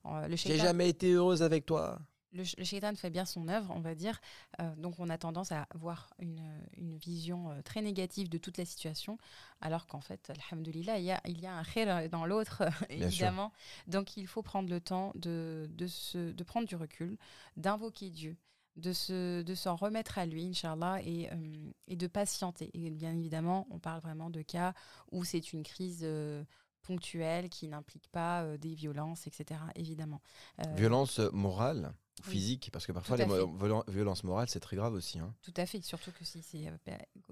[0.04, 0.28] Voilà.
[0.28, 1.98] Le J'ai jamais été heureuse avec toi.
[2.36, 4.20] Le, shaitan fait bien son œuvre, on va dire.
[4.60, 6.42] Euh, donc, on a tendance à avoir une,
[6.76, 9.18] une vision euh, très négative de toute la situation,
[9.60, 12.86] alors qu'en fait, alhamdoulilah, il y a, il y a un khir dans l'autre, sûr.
[12.90, 13.52] évidemment.
[13.86, 17.16] Donc, il faut prendre le temps de, de, se, de prendre du recul,
[17.56, 18.36] d'invoquer Dieu,
[18.76, 22.70] de se- de s'en remettre à lui, Inch'Allah, et, euh, et de patienter.
[22.74, 24.74] Et bien évidemment, on parle vraiment de cas
[25.12, 26.44] où c'est une crise euh,
[26.82, 29.60] ponctuelle qui n'implique pas euh, des violences, etc.
[29.74, 30.20] Évidemment.
[30.76, 31.92] Violence morale
[32.24, 32.30] Oui.
[32.32, 35.18] physique, parce que parfois les mo- violences morales, c'est très grave aussi.
[35.18, 35.34] hein.
[35.42, 36.76] Tout à fait, surtout que si c'est euh,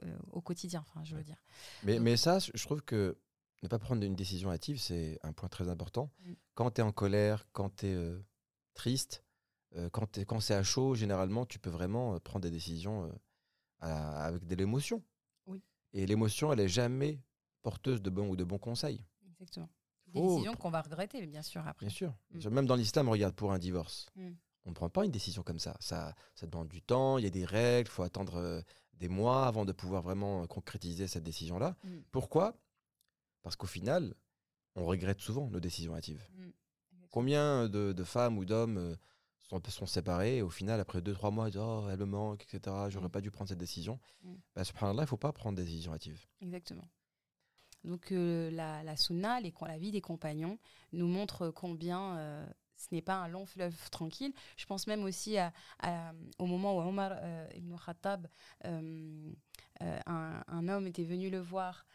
[0.03, 1.39] euh, au quotidien, enfin, je veux dire.
[1.85, 3.17] Mais, Donc- mais ça, je trouve que
[3.63, 6.11] ne pas prendre une décision hâtive, c'est un point très important.
[6.21, 6.33] Mm.
[6.55, 8.13] Quand tu es en colère, quand tu es
[8.75, 9.25] triste,
[9.77, 13.13] euh, quand, quand c'est à chaud, généralement, tu peux vraiment euh, prendre des décisions euh,
[13.81, 15.03] à- avec de l'émotion.
[15.47, 15.63] Oui.
[15.95, 17.23] Et l'émotion, elle est jamais
[17.63, 19.03] porteuse de bons ou de bons conseils.
[19.31, 19.71] Exactement.
[20.09, 21.87] Des Oh, décisions qu'on va regretter, bien sûr, après.
[21.87, 22.15] Bien sûr.
[22.35, 22.41] Mm.
[22.43, 22.51] Sûr.
[22.51, 24.33] Même dans l'islam, regarde, pour un divorce, Mm.
[24.65, 25.77] On ne prend pas une décision comme ça.
[25.81, 28.63] Ça, ça demande du temps, il y a des règles, il faut attendre euh,
[28.95, 31.77] des mois avant de pouvoir vraiment euh, concrétiser cette décision-là.
[31.85, 31.99] Mm.
[32.11, 32.57] Pourquoi?
[33.43, 34.15] Parce qu'au final,
[34.77, 36.27] on regrette souvent nos décisions hâtives.
[36.37, 36.51] Mm.
[37.11, 38.97] Combien de, de femmes ou d'hommes euh,
[39.39, 42.43] sont, sont séparés et au final, après 2-3 mois, ils disent Oh, elle me manque,
[42.45, 42.75] etc.
[42.89, 43.11] J'aurais Mm.
[43.11, 44.01] pas dû prendre cette décision.
[44.23, 44.35] Mm.
[44.55, 46.25] Bah, subhanallah, il ne faut pas prendre des décisions hâtives.
[46.41, 46.89] Exactement.
[47.85, 50.59] Donc euh, la, la sunna, les, la vie des compagnons,
[50.93, 52.17] nous montre combien
[52.85, 54.33] ce n'est pas un long fleuve tranquille.
[54.57, 55.37] Je pense même aussi
[56.39, 58.29] au moment où Omar euh, ibn Khattab,
[58.65, 59.33] euh,
[59.83, 61.87] euh, un homme était venu le voir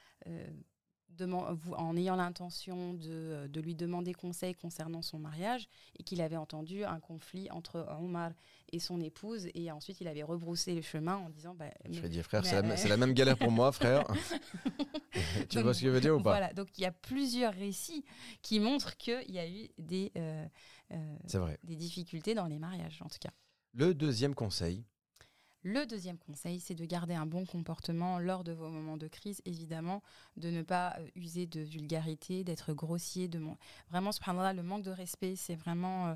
[1.22, 5.68] euh, en ayant l'intention de, de lui demander conseil concernant son mariage
[5.98, 8.32] et qu'il avait entendu un conflit entre Omar
[8.72, 12.10] et son épouse et ensuite il avait rebroussé le chemin en disant bah, Je vais
[12.10, 14.06] dire, frère, c'est la, la même galère pour moi, frère.
[15.50, 16.32] tu Donc, vois ce que je veux dire ou pas?
[16.32, 18.04] Voilà, donc il y a plusieurs récits
[18.42, 20.46] qui montrent qu'il y a eu des, euh,
[20.92, 23.32] euh, des difficultés dans les mariages, en tout cas.
[23.74, 24.86] Le deuxième conseil,
[25.64, 29.42] Le deuxième conseil, c'est de garder un bon comportement lors de vos moments de crise,
[29.46, 30.02] évidemment,
[30.38, 33.28] de ne pas euh, user de vulgarité, d'être grossier.
[33.28, 33.42] De.
[33.90, 36.16] Vraiment, subhanallah, le manque de respect, c'est vraiment euh,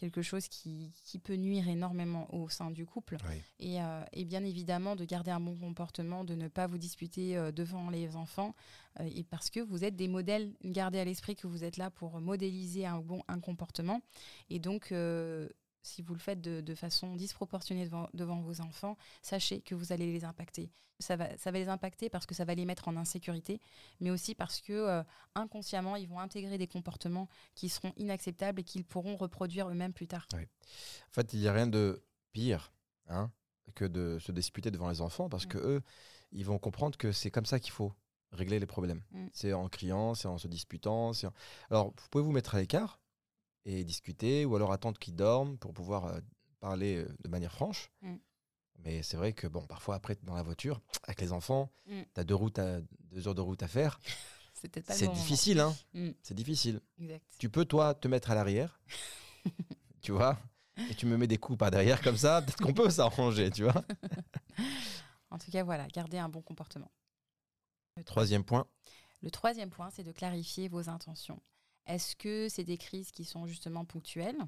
[0.00, 3.18] quelque chose qui, qui peut nuire énormément au sein du couple.
[3.28, 3.42] Oui.
[3.58, 7.36] Et, euh, et bien évidemment, de garder un bon comportement, de ne pas vous disputer
[7.36, 8.54] euh, devant les enfants,
[8.98, 11.90] euh, et parce que vous êtes des modèles, gardez à l'esprit que vous êtes là
[11.90, 14.00] pour modéliser un bon un comportement.
[14.48, 14.92] Et donc,
[15.82, 19.92] si vous le faites de, de façon disproportionnée devant, devant vos enfants, sachez que vous
[19.92, 20.70] allez les impacter.
[20.98, 23.60] Ça va, ça va les impacter parce que ça va les mettre en insécurité,
[24.00, 25.02] mais aussi parce que euh,
[25.34, 30.06] inconsciemment, ils vont intégrer des comportements qui seront inacceptables et qu'ils pourront reproduire eux-mêmes plus
[30.08, 30.26] tard.
[30.34, 32.72] En fait, il n'y a rien de pire
[33.08, 33.30] hein,
[33.74, 35.48] que de se disputer devant les enfants parce Mm.
[35.48, 35.82] que eux,
[36.32, 37.92] ils vont comprendre que c'est comme ça qu'il faut
[38.32, 39.02] régler les problèmes.
[39.12, 39.26] Mm.
[39.32, 41.08] C'est en criant, c'est en se disputant.
[41.10, 41.32] en-
[41.70, 43.00] Alors, vous pouvez vous mettre à l'écart
[43.64, 46.20] et discuter ou alors attendre qu'ils dorment pour pouvoir euh,
[46.60, 47.90] parler euh, de manière franche.
[48.02, 48.16] Mm.
[48.82, 52.02] Mais c'est vrai que bon, parfois après dans la voiture avec les enfants, Mm.
[52.14, 54.00] tu as deux, routes à- deux heures de route à faire.
[54.54, 56.10] C'est bon difficile, hein Mm.
[56.22, 56.80] C'est difficile.
[56.98, 57.24] Exact.
[57.38, 58.80] Tu peux, toi, te mettre à l'arrière,
[60.02, 60.38] tu vois,
[60.90, 63.64] et tu me mets des coups par derrière comme ça, peut-être qu'on peut s'arranger, tu
[63.64, 63.84] vois.
[65.30, 66.90] En tout cas, voilà, gardez un bon comportement.
[67.96, 68.66] Le Troisième point,
[69.22, 71.40] Le troisième point, c'est de clarifier vos intentions.
[71.90, 74.38] Est-ce que c'est des crises qui sont justement ponctuelles,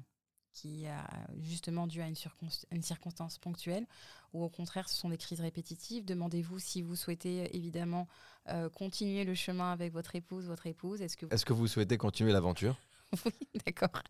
[0.53, 1.05] qui a
[1.41, 3.85] justement dû à une, circon- une circonstance ponctuelle,
[4.33, 6.05] ou au contraire, ce sont des crises répétitives?
[6.05, 8.07] Demandez-vous si vous souhaitez euh, évidemment
[8.49, 11.01] euh, continuer le chemin avec votre épouse, votre épouse.
[11.01, 12.79] Est-ce que que vous souhaitez continuer l'aventure?
[13.25, 14.01] oui, d'accord.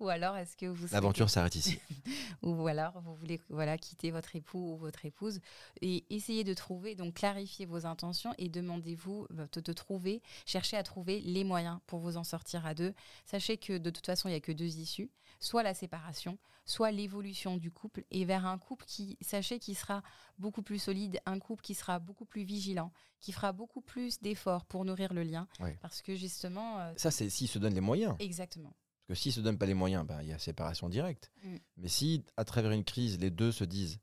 [0.00, 1.78] Ou alors, est-ce que vous L'aventure s'arrête ici.
[2.42, 5.40] ou alors vous voulez voilà quitter votre époux ou votre épouse
[5.80, 10.76] et essayez de trouver donc clarifiez vos intentions et demandez-vous euh, de, de trouver cherchez
[10.76, 12.94] à trouver les moyens pour vous en sortir à deux
[13.26, 15.10] sachez que de toute façon il y a que deux issues
[15.40, 20.02] soit la séparation soit l'évolution du couple et vers un couple qui sachez qui sera
[20.38, 24.64] beaucoup plus solide un couple qui sera beaucoup plus vigilant qui fera beaucoup plus d'efforts
[24.66, 25.48] pour nourrir le lien
[25.80, 28.14] parce que justement euh, Ça, c'est s'ils se donnent les moyens.
[28.20, 28.74] exactement
[29.06, 31.30] Parce que s'ils se donnent pas les moyens, ben, il y a séparation directe.
[31.42, 31.56] Mm.
[31.78, 33.98] Mais si, à travers une crise, les deux se disent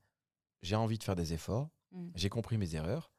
[0.62, 2.10] j'ai envie de faire des efforts, Mm.
[2.14, 3.12] j'ai compris mes erreurs,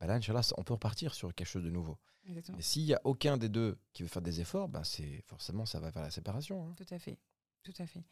[0.00, 1.96] ben là, Inch'Allah, on peut repartir sur quelque chose de nouveau.
[2.24, 5.22] exactement Mais s'il y a aucun des deux qui veut faire des efforts, ben c'est
[5.28, 6.66] forcément ça va vers la séparation.
[6.70, 6.74] hein.
[6.76, 7.18] Tout à fait,
[7.62, 8.02] tout à fait.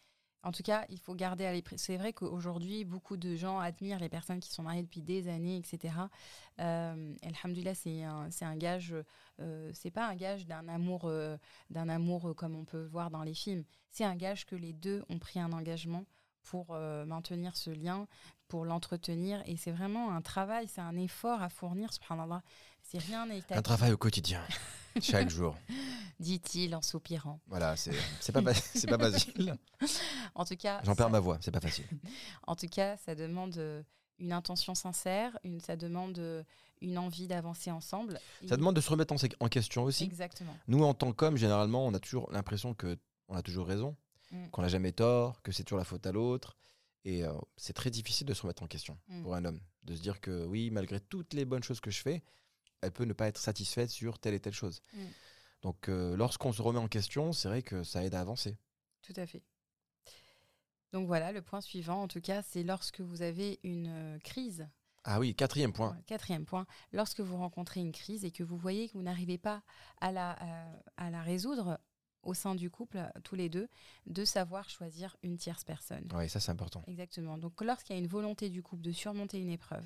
[0.44, 1.78] En tout cas, il faut garder à l'esprit.
[1.78, 5.56] C'est vrai qu'aujourd'hui, beaucoup de gens admirent les personnes qui sont mariées depuis des années,
[5.56, 5.94] etc.
[6.60, 8.94] Euh, Alhamdulillah, c'est un, gage.
[9.40, 11.36] Euh, c'est pas un gage d'un amour, euh,
[11.70, 13.64] d'un amour euh, comme on peut voir dans les films.
[13.90, 16.04] C'est un gage que les deux ont pris un engagement
[16.48, 18.06] pour euh, maintenir ce lien,
[18.48, 19.42] pour l'entretenir.
[19.46, 21.92] Et c'est vraiment un travail, c'est un effort à fournir.
[21.92, 22.42] Subhanallah,
[22.90, 24.42] c'est rien n'est Un travail au quotidien,
[25.00, 25.56] chaque jour.
[26.20, 27.40] dit-il en soupirant.
[27.46, 27.92] Voilà, c'est
[28.32, 29.56] pas, pas facile.
[30.34, 31.84] En tout cas, J'en perds ça- ma voix, c'est pas facile.
[32.46, 33.82] En tout cas, ça demande euh,
[34.18, 36.42] une intention sincère, une, ça demande euh,
[36.80, 38.18] une envie d'avancer ensemble.
[38.46, 40.04] Ça Et- demande de se remettre en question aussi.
[40.04, 40.56] Exactement.
[40.66, 42.98] Nous, en tant qu'hommes, généralement, on a toujours l'impression que
[43.28, 43.96] on a toujours raison,
[44.30, 44.48] Mm.
[44.50, 46.56] qu'on n'a jamais tort, que c'est toujours la faute à l'autre.
[47.06, 49.22] Et euh, c'est très difficile de se remettre en question Mm.
[49.22, 49.60] pour un homme.
[49.84, 52.22] De se dire que oui, malgré toutes les bonnes choses que je fais,
[52.80, 54.80] elle peut ne pas être satisfaite sur telle et telle chose.
[54.92, 54.98] Mm.
[55.62, 58.56] Donc, euh, lorsqu'on se remet en question, c'est vrai que ça aide à avancer.
[59.02, 59.42] Tout à fait.
[60.92, 64.66] Donc voilà, le point suivant, en tout cas, c'est lorsque vous avez une euh, crise.
[65.04, 65.96] Ah oui, quatrième point.
[66.06, 69.62] Quatrième point, lorsque vous rencontrez une crise et que vous voyez que vous n'arrivez pas
[70.00, 71.78] à la, euh, à la résoudre,
[72.22, 73.68] au sein du couple, tous les deux,
[74.06, 76.06] de savoir choisir une tierce personne.
[76.14, 76.82] Oui, ça c'est important.
[76.86, 77.38] Exactement.
[77.38, 79.84] Donc lorsqu'il y a une volonté du couple de surmonter une épreuve,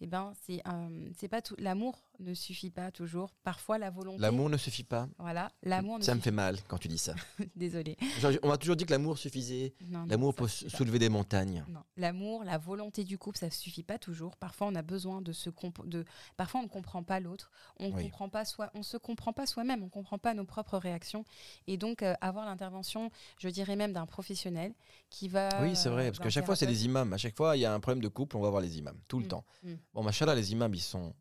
[0.00, 1.54] eh ben c'est euh, c'est pas tout.
[1.58, 3.32] L'amour ne suffit pas toujours.
[3.42, 4.18] Parfois la volonté.
[4.20, 5.08] L'amour ne suffit pas.
[5.18, 7.14] Voilà, l'amour ne Ça me fait mal quand tu dis ça.
[7.56, 7.96] Désolée.
[8.20, 9.74] Genre, on m'a toujours dit que l'amour suffisait.
[10.08, 11.64] L'amour peut soulever des montagnes.
[11.68, 11.82] Non.
[11.96, 14.36] L'amour, la volonté du couple, ça suffit pas toujours.
[14.36, 15.50] Parfois, on a besoin de se
[15.84, 16.04] de.
[16.36, 17.50] Parfois, on ne comprend pas l'autre.
[17.78, 18.04] On Oui.
[18.04, 18.70] comprend pas soi.
[18.74, 19.82] On se comprend pas soi-même.
[19.82, 21.24] On comprend pas nos propres réactions.
[21.66, 24.74] Et donc, euh, avoir l'intervention, je dirais même d'un professionnel
[25.10, 25.48] qui va.
[25.62, 27.12] Oui, c'est vrai, euh, parce qu'à chaque fois, c'est les imams.
[27.12, 28.98] À chaque fois, il y a un problème de couple, on va voir les imams,
[29.08, 29.44] tout le Mm, temps.
[29.62, 29.74] mm.
[29.92, 31.14] Bon, machallah, les imams, ils sont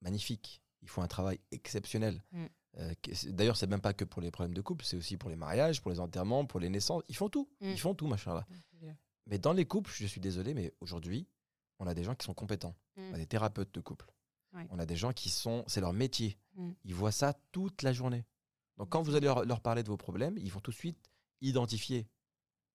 [0.00, 0.60] magnifiques.
[0.82, 2.22] Ils font un travail exceptionnel.
[2.32, 2.44] Mm.
[2.78, 2.94] Euh,
[3.28, 5.80] D'ailleurs, c'est même pas que pour les problèmes de couple, c'est aussi pour les mariages,
[5.82, 7.02] pour les enterrements, pour les naissances.
[7.08, 7.48] Ils font tout.
[7.60, 7.70] Mm.
[7.70, 8.46] Ils font tout, machallah.
[9.26, 11.28] Mais dans les couples, je suis désolé, mais aujourd'hui,
[11.78, 12.74] on a des gens qui sont compétents.
[12.96, 13.02] Mm.
[13.10, 14.06] On a des thérapeutes de couple.
[14.52, 14.66] Ouais.
[14.70, 16.36] On a des gens qui sont, c'est leur métier.
[16.56, 16.70] Mm.
[16.84, 18.24] Ils voient ça toute la journée.
[18.80, 20.96] Donc quand vous allez leur, parler de vos problèmes, ils vont tout de suite
[21.42, 22.08] identifier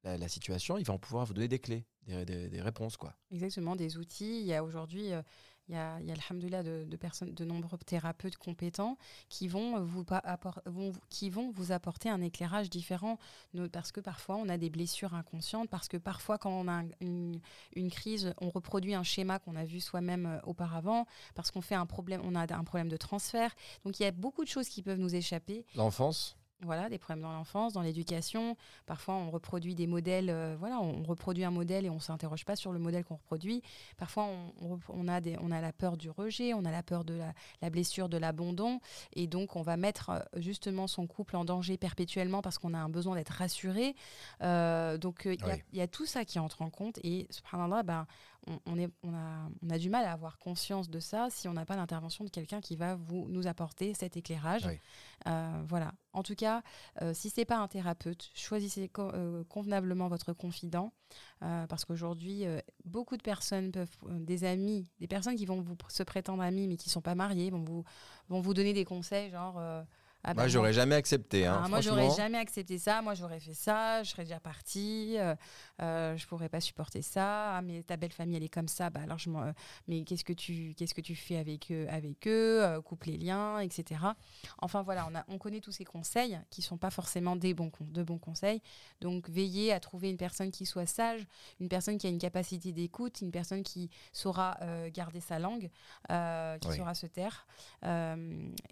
[0.04, 0.78] la, situation.
[0.78, 3.16] Ils vont pouvoir vous donner des clés, des réponses, quoi.
[3.32, 4.42] Exactement, des outils.
[4.42, 5.24] Il y a aujourd'hui, euh,
[5.68, 6.12] il y a, il y
[6.64, 8.98] de, de personnes, de nombreux thérapeutes compétents
[9.30, 9.80] qui vont
[10.66, 13.18] vont, vous- qui vont vous apporter un éclairage différent.
[13.72, 16.90] Parce que parfois, on a des blessures inconscientes, parce que parfois, quand on a un-
[17.02, 17.40] une,
[17.76, 21.76] une crise, on reproduit un schéma qu'on a vu soi-même euh, auparavant, parce qu'on fait
[21.76, 23.56] un problème, on a un problème de transfert.
[23.84, 25.66] Donc, il y a beaucoup de choses qui peuvent nous échapper.
[25.76, 28.56] L'enfance, Voilà, des problèmes dans l'enfance, dans l'éducation.
[28.86, 30.30] Parfois, on reproduit des modèles.
[30.30, 33.62] euh, voilà, on reproduit un modèle et on s'interroge pas sur le modèle qu'on reproduit.
[33.98, 34.26] Parfois,
[34.62, 37.14] on, on a des, on a la peur du rejet, on a la peur de
[37.14, 38.80] la, la blessure de l'abandon,
[39.14, 42.80] et donc on va mettre euh, justement son couple en danger perpétuellement parce qu'on a
[42.80, 43.94] un besoin d'être rassuré.
[44.42, 45.62] Euh, donc, il y a- Oui.
[45.74, 47.00] il y, a tout ça qui entre en compte.
[47.04, 48.08] Et subhanallah, ben,
[48.48, 51.48] on, on est, on, a, on a du mal à avoir conscience de ça si
[51.48, 54.66] on n'a pas l'intervention de quelqu'un qui va vous nous apporter cet éclairage.
[54.66, 54.80] Oui.
[55.28, 55.94] Euh, voilà.
[56.14, 56.62] En tout cas,
[57.02, 60.94] euh, si c'est pas un thérapeute, choisissez co- euh, convenablement votre confident,
[61.44, 62.46] euh, parce qu'aujourd'hui,
[62.86, 66.78] beaucoup de personnes peuvent, des amis, des personnes qui vont vous se prétendre amis mais
[66.78, 67.84] qui sont pas mariés, vont vous
[68.30, 69.60] vont vous donner des conseils genre.
[70.28, 71.46] Ah bah moi, j'aurais jamais accepté.
[71.46, 73.04] Hein, ah, moi, j'aurais jamais accepté ça.
[73.04, 74.02] Moi, j'aurais fait ça.
[74.02, 75.18] Je serais déjà partie.
[75.20, 75.36] Euh,
[75.84, 77.58] euh, je pourrais pas supporter ça.
[77.58, 78.90] Ah, mais ta belle famille, elle est comme ça.
[78.90, 79.30] Bah alors, je
[79.88, 83.18] mais qu'est-ce que tu, qu'est-ce que tu fais avec eux, avec eux euh, Coupe les
[83.18, 84.02] liens, etc.
[84.58, 87.72] Enfin voilà, on a, on connaît tous ces conseils qui sont pas forcément des bons,
[87.82, 88.64] de bons conseils.
[89.02, 91.22] Donc, veillez à trouver une personne qui soit sage,
[91.60, 95.70] une personne qui a une capacité d'écoute, une personne qui saura euh, garder sa langue,
[96.10, 96.78] euh, qui Oui.
[96.78, 97.46] saura se taire,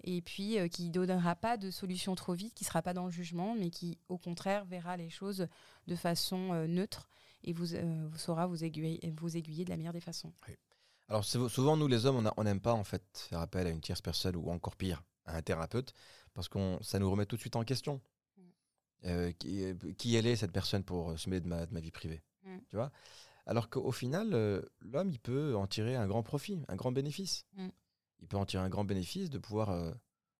[0.02, 3.54] et puis qui donnera pas de solution trop vite, qui sera pas dans le jugement,
[3.54, 5.46] mais qui au contraire verra les choses
[5.86, 7.06] de façon euh, neutre
[7.42, 10.32] et vous, euh, vous saura vous aiguiller, vous aiguiller de la meilleure des façons.
[11.08, 13.82] Alors sou- souvent, nous les hommes, on n'aime pas en fait faire appel à une
[13.82, 15.92] tierce personne ou encore pire, à un thérapeute,
[16.32, 18.00] parce que ça nous remet tout de suite en question.
[18.38, 18.42] Mm.
[19.04, 19.64] Euh, qui,
[19.98, 22.58] qui elle est cette personne pour se mêler de ma, de ma vie privée Mm.
[22.68, 22.90] Tu vois?
[23.46, 27.44] Alors qu'au final, euh, l'homme, il peut en tirer un grand profit, un grand bénéfice.
[27.54, 27.68] Mm.
[28.20, 29.92] Il peut en tirer un grand bénéfice de pouvoir euh,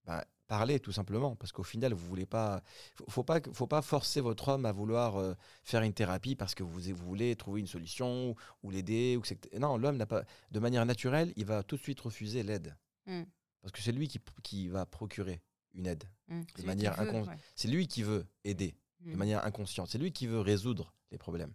[0.07, 2.63] bah, parler tout simplement, parce qu'au final, vous voulez pas,
[3.09, 6.63] faut, pas, faut pas forcer votre homme à vouloir euh, faire une thérapie parce que
[6.63, 10.25] vous, vous voulez trouver une solution ou, ou l'aider ou que non, l'homme n'a pas,
[10.51, 12.77] de manière naturelle, il va tout de suite refuser l'aide,
[13.07, 13.23] Mm.
[13.61, 15.43] parce que c'est lui qui, qui va procurer
[15.75, 16.05] une aide.
[16.29, 16.41] Mm.
[16.59, 17.37] De manière ouais.
[17.55, 19.17] C'est lui qui veut aider de Mm.
[19.17, 19.89] manière inconsciente.
[19.91, 21.53] C'est lui qui veut résoudre les problèmes.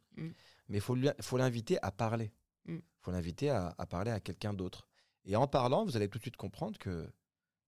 [0.68, 2.32] Mais il faut, lui- faut l'inviter à parler.
[2.68, 4.88] Il faut l'inviter à, à parler à quelqu'un d'autre.
[5.26, 7.06] Et en parlant, vous allez tout de suite comprendre que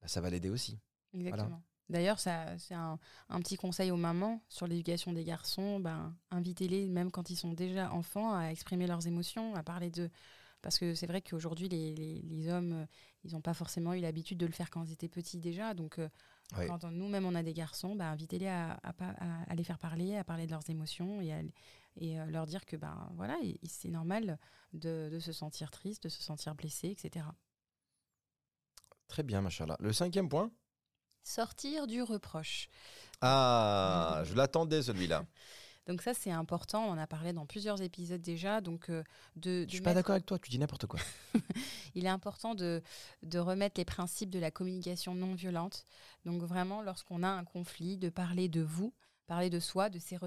[0.02, 0.78] bah, ça va l'aider aussi.
[1.14, 1.62] Exactement.
[1.90, 2.98] D'ailleurs, ça, c'est un,
[3.28, 5.80] un petit conseil aux mamans sur l'éducation des garçons.
[5.82, 10.10] Ben, invitez-les, même quand ils sont déjà enfants, à exprimer leurs émotions, à parler de.
[10.62, 12.86] Parce que c'est vrai qu'aujourd'hui, les, les- les hommes, euh,
[13.24, 15.74] ils n'ont pas forcément eu l'habitude de le faire quand ils étaient petits déjà.
[15.74, 16.08] Donc, euh,
[16.58, 16.68] Oui.
[16.68, 19.80] quand nous-mêmes, on a des garçons, ben, invitez-les à, à pa- à- à les faire
[19.80, 21.42] parler, à parler de leurs émotions et, à,
[21.98, 24.38] et euh, leur dire que ben, voilà, il- c'est normal
[24.74, 27.26] de, de se sentir triste, de se sentir blessé, etc.
[29.08, 29.76] Très bien, machallah.
[29.80, 30.52] Le cinquième point?
[31.24, 32.70] Sortir du reproche.
[33.22, 35.26] Ah, je l'attendais celui-là.
[35.88, 36.86] Donc ça, c'est important.
[36.86, 38.62] On en a parlé dans plusieurs épisodes déjà.
[38.62, 39.04] Donc euh,
[39.36, 41.00] de, Je suis pas d'accord avec toi, tu dis n'importe quoi.
[41.96, 42.82] il est important de,
[43.24, 45.86] de remettre les principes de la communication non violente.
[46.26, 48.94] Donc vraiment, lorsqu'on a un conflit, de parler de vous,
[49.28, 50.18] parler de soi, de ses,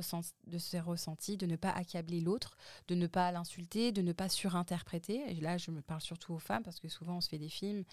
[0.46, 2.56] de ses ressentis, de ne pas accabler l'autre,
[2.88, 5.22] de ne pas l'insulter, de ne pas surinterpréter.
[5.28, 7.48] Et là, je me parle surtout aux femmes parce que souvent on se fait des
[7.48, 7.84] films.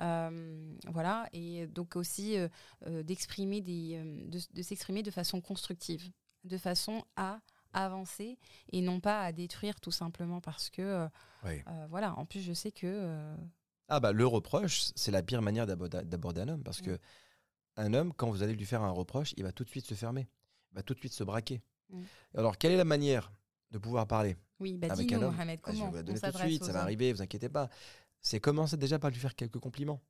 [0.00, 2.48] Euh, voilà, et donc aussi euh,
[2.86, 6.10] euh, d'exprimer des, de, de s'exprimer de façon constructive,
[6.44, 7.40] de façon à
[7.74, 8.38] avancer
[8.72, 11.08] et non pas à détruire tout simplement parce que euh,
[11.44, 11.62] Oui.
[11.68, 12.16] euh, voilà.
[12.18, 13.36] En plus, je sais que euh,
[13.88, 16.84] Ah bah le reproche, c'est la pire manière d'aborder un homme parce Mm.
[16.86, 16.98] que
[17.76, 19.94] un homme, quand vous allez lui faire un reproche, il va tout de suite se
[19.94, 20.28] fermer.
[20.72, 21.62] Il va tout de suite se braquer.
[21.90, 22.02] Mm.
[22.36, 23.30] Alors, quelle est la manière
[23.70, 25.34] de pouvoir parler Oui, bah avec un homme?
[25.34, 27.12] Mohamed, Bah, Je comment vais vous la on donner tout de suite, ça va arriver,
[27.14, 27.70] vous inquiétez pas.
[28.22, 30.00] C'est commencer déjà par lui faire quelques compliments.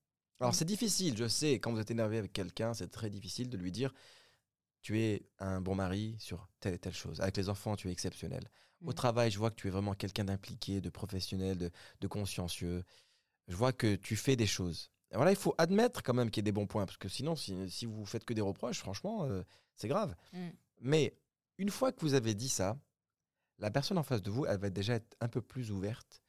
[0.41, 0.55] Alors Mm.
[0.55, 3.73] c'est difficile, je sais, quand vous êtes énervé avec quelqu'un, c'est très difficile de lui
[3.73, 3.93] dire
[4.83, 7.21] tu es un bon mari sur telle et telle chose.
[7.21, 8.51] Avec les enfants, tu es exceptionnel.
[8.85, 8.95] Au Mm.
[8.95, 11.71] travail, je vois que tu es vraiment quelqu'un d'impliqué, de professionnel, de,
[12.01, 12.83] de consciencieux.
[13.49, 14.91] Je vois que tu fais des choses.
[15.15, 17.37] Voilà, il faut admettre quand même qu'il y a des bons points, parce que sinon,
[17.37, 19.43] si, si vous faites que des reproches, franchement, euh,
[19.77, 20.17] c'est grave.
[20.33, 20.49] Mm.
[20.81, 21.17] Mais
[21.59, 22.77] une fois que vous avez dit ça,
[23.59, 26.22] la personne en face de vous, elle va déjà être un peu plus ouverte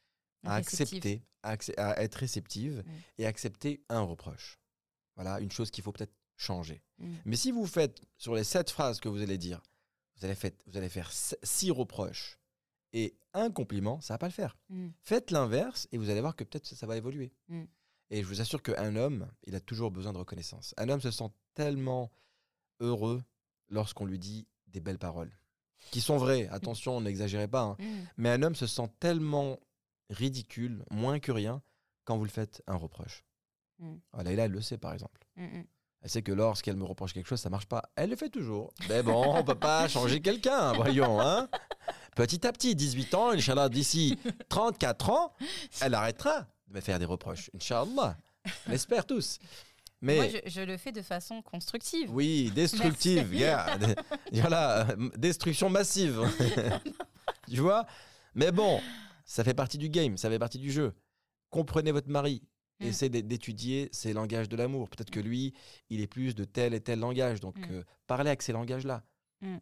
[0.44, 1.22] à Réceptive.
[1.44, 2.84] accepter, à, être réceptive
[3.18, 4.60] et accepter un reproche.
[5.16, 6.82] Voilà, une chose qu'il faut peut-être changer.
[7.00, 7.14] Mm.
[7.26, 9.62] Mais si vous faites sur les sept phrases que vous allez dire,
[10.18, 12.40] vous allez, fait- vous allez faire six reproches
[12.94, 14.58] et un compliment, ça va pas le faire.
[14.70, 14.90] Mm.
[15.02, 17.32] Faites l'inverse et vous allez voir que peut-être ça, ça va évoluer.
[17.50, 17.64] Mm.
[18.10, 20.74] Et je vous assure qu'un homme, il a toujours besoin de reconnaissance.
[20.78, 22.12] Un homme se sent tellement
[22.80, 23.24] heureux
[23.70, 25.32] lorsqu'on lui dit des belles paroles,
[25.92, 26.48] qui sont vraies.
[26.52, 27.62] Attention, n'exagérez pas.
[27.62, 27.78] hein.
[27.80, 27.86] Mm.
[28.18, 29.60] Mais un homme se sent tellement
[30.14, 31.62] ridicule, moins que rien,
[32.06, 33.24] quand vous le faites un reproche.
[33.80, 33.96] Mm.
[34.14, 35.20] Ah, Laïla, elle le sait, par exemple.
[35.36, 35.66] Mm, mm.
[36.02, 37.90] Elle sait que lorsqu'elle me reproche quelque chose, ça marche pas.
[37.96, 38.74] Elle le fait toujours.
[38.90, 41.22] Mais bon, on peut pas changer quelqu'un, voyons.
[41.22, 41.48] Hein
[42.16, 45.34] Petit à petit, 18 ans, Inch'Allah, d'ici 34 ans,
[45.82, 47.50] elle arrêtera de me faire des reproches.
[47.56, 48.18] Inch'Allah.
[48.68, 49.40] On l'espère tous.
[50.02, 52.12] Mais Moi, je, je le fais de façon constructive.
[52.14, 53.96] oui, destructive, regarde.
[54.34, 56.22] Voilà, euh, destruction massive.
[57.50, 57.86] tu vois?
[58.36, 58.82] Mais bon,
[59.26, 60.94] ça fait partie du game, ça fait partie du jeu.
[61.50, 62.42] Comprenez votre mari.
[62.80, 62.86] Mm.
[62.86, 64.90] Essayez d'é- d'étudier ses langages de l'amour.
[64.90, 65.54] Peut-être que lui,
[65.90, 67.40] il est plus de tel et tel langage.
[67.40, 67.72] Donc, Mm.
[67.72, 69.04] euh, parlez avec ces langages-là.
[69.42, 69.58] Mm.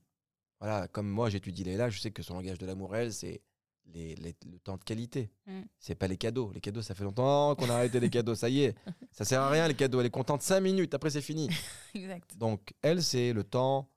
[0.60, 3.42] Voilà, comme moi, j'étudie les là, je sais que son langage de l'amour, elle, c'est
[3.94, 5.30] les, les- le temps de qualité.
[5.48, 5.62] Mm.
[5.80, 6.52] C'est pas les cadeaux.
[6.54, 8.36] Les cadeaux, ça fait longtemps qu'on a arrêté les cadeaux.
[8.36, 8.76] Ça y est,
[9.12, 10.00] ça sert à rien les cadeaux.
[10.00, 11.50] Elle est contente 5 minutes, après c'est fini.
[11.96, 12.38] Exact.
[12.38, 13.90] Donc, elle, c'est le temps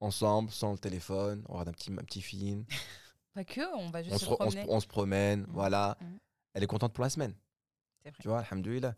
[0.00, 1.42] ensemble, sans le téléphone.
[1.48, 2.64] On regarde un petit, un petit film.
[3.38, 4.66] Pas que, on va juste On se se, re- on se- promener.
[4.68, 5.40] on se promène.
[5.42, 5.46] Mm.
[5.50, 5.96] Voilà.
[6.00, 6.04] Mm.
[6.54, 7.34] Elle est contente pour la semaine.
[8.02, 8.12] Vrai.
[8.20, 8.94] Tu vois, alhamdoulilah.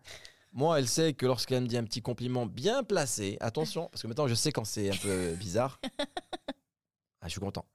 [0.52, 4.06] Moi, elle sait que lorsqu'elle me dit un petit compliment bien placé, attention, parce que
[4.08, 5.78] maintenant je sais quand c'est un peu bizarre.
[7.20, 7.66] Ah, je suis content.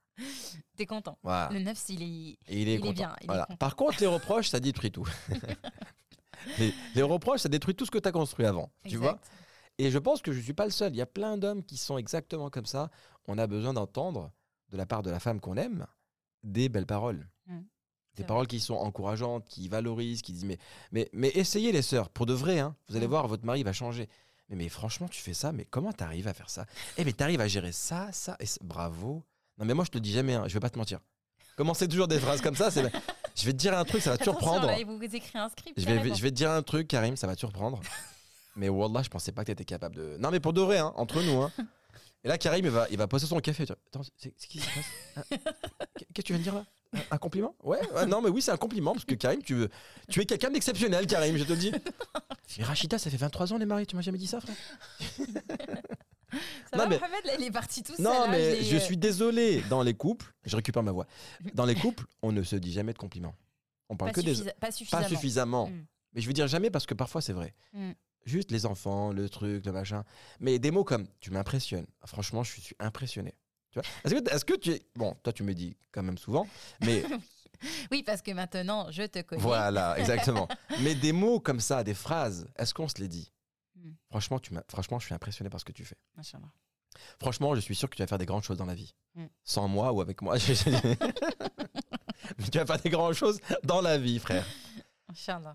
[0.76, 1.16] T'es content.
[1.22, 1.50] Voilà.
[1.52, 2.06] Le 9, il est.
[2.48, 3.44] Et il est il est bien, il est Voilà.
[3.44, 3.56] content.
[3.58, 5.06] Par contre, les reproches, ça détruit tout.
[6.58, 8.70] les, les reproches, ça détruit tout ce que tu as construit avant.
[8.88, 9.18] Tu vois.
[9.78, 10.92] Et je pense que je ne suis pas le seul.
[10.92, 12.90] Il y a plein d'hommes qui sont exactement comme ça.
[13.28, 14.32] On a besoin d'entendre,
[14.70, 15.86] de la part de la femme qu'on aime,
[16.46, 17.28] des belles paroles.
[17.46, 17.60] Mm.
[18.16, 20.58] Des paroles qui sont encourageantes, qui valorisent, qui disent mais,
[20.92, 22.74] mais, mais essayez les sœurs, pour de vrai, hein.
[22.88, 23.10] vous allez Mm.
[23.10, 24.08] voir, votre mari va changer.
[24.48, 26.64] Mais, mais franchement, tu fais ça, mais comment tu arrives à faire ça?
[26.96, 28.58] Eh mais tu arrives à gérer ça, ça, et ça.
[28.62, 29.22] bravo.
[29.58, 31.00] Non mais moi je te le dis jamais, hein, je vais pas te mentir.
[31.56, 32.82] Commencez toujours des phrases comme ça, c'est
[33.34, 34.66] je vais te dire un truc, ça va te surprendre.
[34.66, 35.78] là, vous écrit un script.
[35.78, 37.80] Je vais, je vais te dire un truc, Karim, ça va te surprendre.
[38.56, 40.16] mais Wallah, je pensais pas que tu étais capable de.
[40.18, 41.42] Non, mais pour de vrai, hein, entre nous.
[41.42, 41.50] Hein.
[42.26, 43.62] Et là, Karim, il va, il va poser son café.
[43.62, 44.84] Attends, c'est qui se passe
[45.16, 45.22] Hein
[45.96, 46.66] Qu'est-ce que tu viens de dire là?
[47.12, 47.54] Un- compliment?
[47.62, 49.68] Ouais, ouais, non, mais oui, c'est un compliment parce que Karim, tu, veux,
[50.08, 51.70] tu es quelqu'un d'exceptionnel, Karim, je te le dis.
[52.58, 54.56] Mais Rachida, ça fait 23 ans, on est mariés, tu m'as jamais dit ça, frère?
[55.20, 58.04] Ça Non, va, mais- Mohamed, là, il est parti tout seul.
[58.04, 59.62] Non, là, mais j'ai, je suis désolé.
[59.70, 61.06] Dans les couples, je récupère ma voix.
[61.54, 63.36] Dans les couples, on ne se dit jamais de compliments.
[63.88, 64.50] On parle Pas, que des.
[64.58, 65.02] pas suffisamment.
[65.04, 65.66] Pas suffisamment.
[65.68, 65.86] Mm.
[66.14, 67.54] Mais je veux dire jamais parce que parfois c'est vrai.
[67.72, 67.92] Mm.
[68.26, 70.04] Juste les enfants, le truc, le machin.
[70.40, 71.86] Mais des mots comme tu m'impressionnes.
[72.04, 73.34] Franchement, je suis impressionné.
[73.70, 73.88] Tu vois?
[74.04, 74.82] Est-ce que, est-ce que tu es.
[74.96, 76.46] Bon, toi, tu me dis quand même souvent.
[76.84, 77.04] Mais
[77.90, 79.40] Oui, parce que maintenant, je te connais.
[79.40, 80.46] voilà, exactement.
[80.82, 83.32] Mais des mots comme ça, des phrases, est-ce qu'on se les dit?
[83.76, 83.90] Mm.
[84.10, 85.96] Franchement, tu m'as- Franchement, je suis impressionné par ce que tu fais.
[86.16, 86.50] Machallah.
[87.20, 88.94] Franchement, je suis sûr que tu vas faire des grandes choses dans la vie.
[89.14, 89.26] Mm.
[89.44, 90.36] Sans moi ou avec moi.
[90.36, 90.54] Mais
[92.50, 94.44] tu vas faire des grandes choses dans la vie, frère.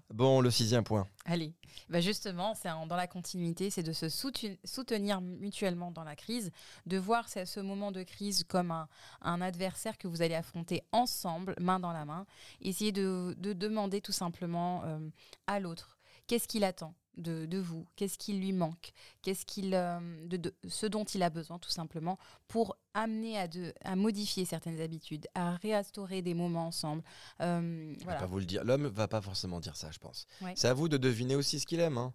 [0.09, 1.07] Bon, le sixième point.
[1.25, 1.53] Allez,
[1.89, 6.51] bah justement, c'est dans la continuité, c'est de se soutenir mutuellement dans la crise,
[6.85, 8.87] de voir ce, ce moment de crise comme un,
[9.21, 12.25] un adversaire que vous allez affronter ensemble, main dans la main.
[12.61, 14.99] Essayez de, de demander tout simplement euh,
[15.47, 15.97] à l'autre
[16.31, 20.55] qu'est-ce qu'il attend de, de vous, qu'est-ce qui lui manque, qu'est-ce qu'il, euh, de, de-
[20.69, 22.17] ce dont il a besoin tout simplement
[22.47, 27.03] pour amener à, de, à modifier certaines habitudes, à réinstaurer des moments ensemble.
[27.41, 28.17] Euh, voilà.
[28.19, 28.63] pas vous le dire.
[28.63, 30.25] L'homme va pas forcément dire ça, je pense.
[30.41, 30.53] Ouais.
[30.55, 31.97] C'est à vous de deviner aussi ce qu'il aime.
[31.97, 32.13] hein.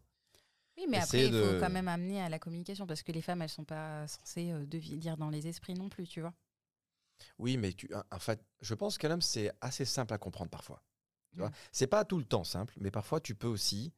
[0.79, 3.20] Oui, mais Essayez après, il faut quand même amener à la communication parce que les
[3.20, 6.33] femmes, elles sont pas censées euh, lire dans les esprits non plus, tu vois.
[7.38, 10.83] Oui, mais tu, en fait, je pense qu'un homme, c'est assez simple à comprendre parfois.
[11.33, 11.50] Tu vois?
[11.50, 11.55] Mm.
[11.70, 13.92] C'est pas tout le temps simple, mais parfois tu peux aussi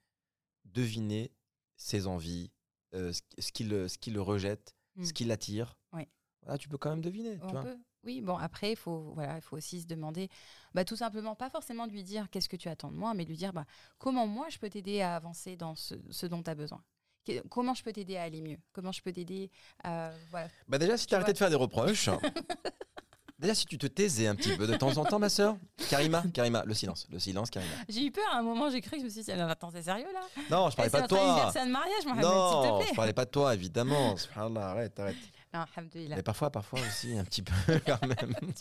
[0.72, 1.32] deviner
[1.76, 2.50] ses envies,
[2.94, 5.76] euh, ce, qui le, ce qui le rejette, ce qui l'attire.
[5.92, 6.08] Ouais.
[6.42, 7.36] Voilà, tu peux quand même deviner.
[7.38, 7.62] tu On vois.
[7.62, 7.76] peut.
[8.04, 10.28] Oui, bon, après, il faut, voilà, il faut aussi se demander,
[10.72, 13.24] bah, tout simplement, pas forcément de lui dire qu'est-ce que tu attends de moi, mais
[13.24, 13.66] de lui dire bah,
[13.98, 16.82] comment moi je peux t'aider à avancer dans ce, ce dont tu as besoin.
[17.26, 18.58] Que- Comment je peux t'aider à aller mieux?
[18.72, 19.50] Comment je peux t'aider
[19.82, 20.48] à voilà.
[20.68, 22.08] Bah déjà, si Tu arrêtais de faire des reproches.
[23.38, 25.56] déjà, si tu te taisais un petit peu de temps en temps, ma sœur.
[25.90, 27.72] Karima, Karima, le silence, le silence, Karima.
[27.88, 29.70] J'ai eu peur à un moment, j'ai cru que je me suis dit ah, attends,
[29.70, 30.20] c'est sérieux là?
[30.50, 31.20] Non, je parlais pas de toi.
[31.20, 32.96] anniversaire de mariage, Mohamed, Non, s'il te je plaît.
[32.96, 34.16] parlais pas de toi, évidemment.
[34.16, 35.16] Subhanallah, arrête, arrête.
[35.54, 35.64] Non.
[35.94, 37.52] Mais parfois, parfois aussi, un petit peu
[37.86, 38.34] quand même.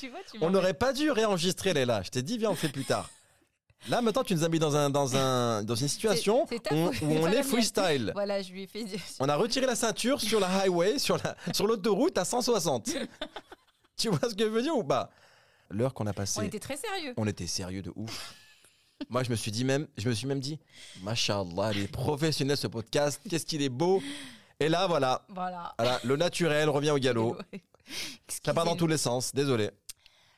[0.00, 2.02] Tu vois, tu On n'aurait pas dû réenregistrer les là.
[2.02, 3.08] Je t'ai dit, viens, on le fait plus tard.
[3.88, 7.28] Là, maintenant, tu nous as mis dans, un, dans, un, dans une situation où, on
[7.28, 8.12] est freestyle.
[8.14, 8.84] Voilà, je lui ai fait.
[9.20, 12.90] On a retiré la ceinture sur la highway, sur la sur l'autoroute à 160.
[13.96, 15.10] tu vois ce que je veux dire ou pas?
[15.70, 17.14] L'heure qu'on a passée, On était très sérieux.
[17.16, 18.34] on était sérieux de ouf.
[19.08, 20.58] Moi, je me suis dit même, je me suis même dit,
[21.02, 24.02] Mashallah, il est professionnel ce podcast, qu'est-ce qu'il est beau.
[24.60, 25.74] Et là, voilà, Voilà.
[25.78, 27.36] voilà, le naturel revient au galop.
[28.44, 29.70] Ça part dans tous les sens, désolé.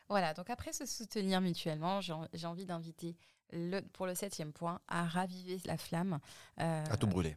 [0.08, 3.14] Voilà, donc après se soutenir mutuellement, j'ai en- j'ai envie d'inviter
[3.52, 6.18] le, pour le septième point à raviver la flamme.
[6.60, 7.36] euh, À tout brûler.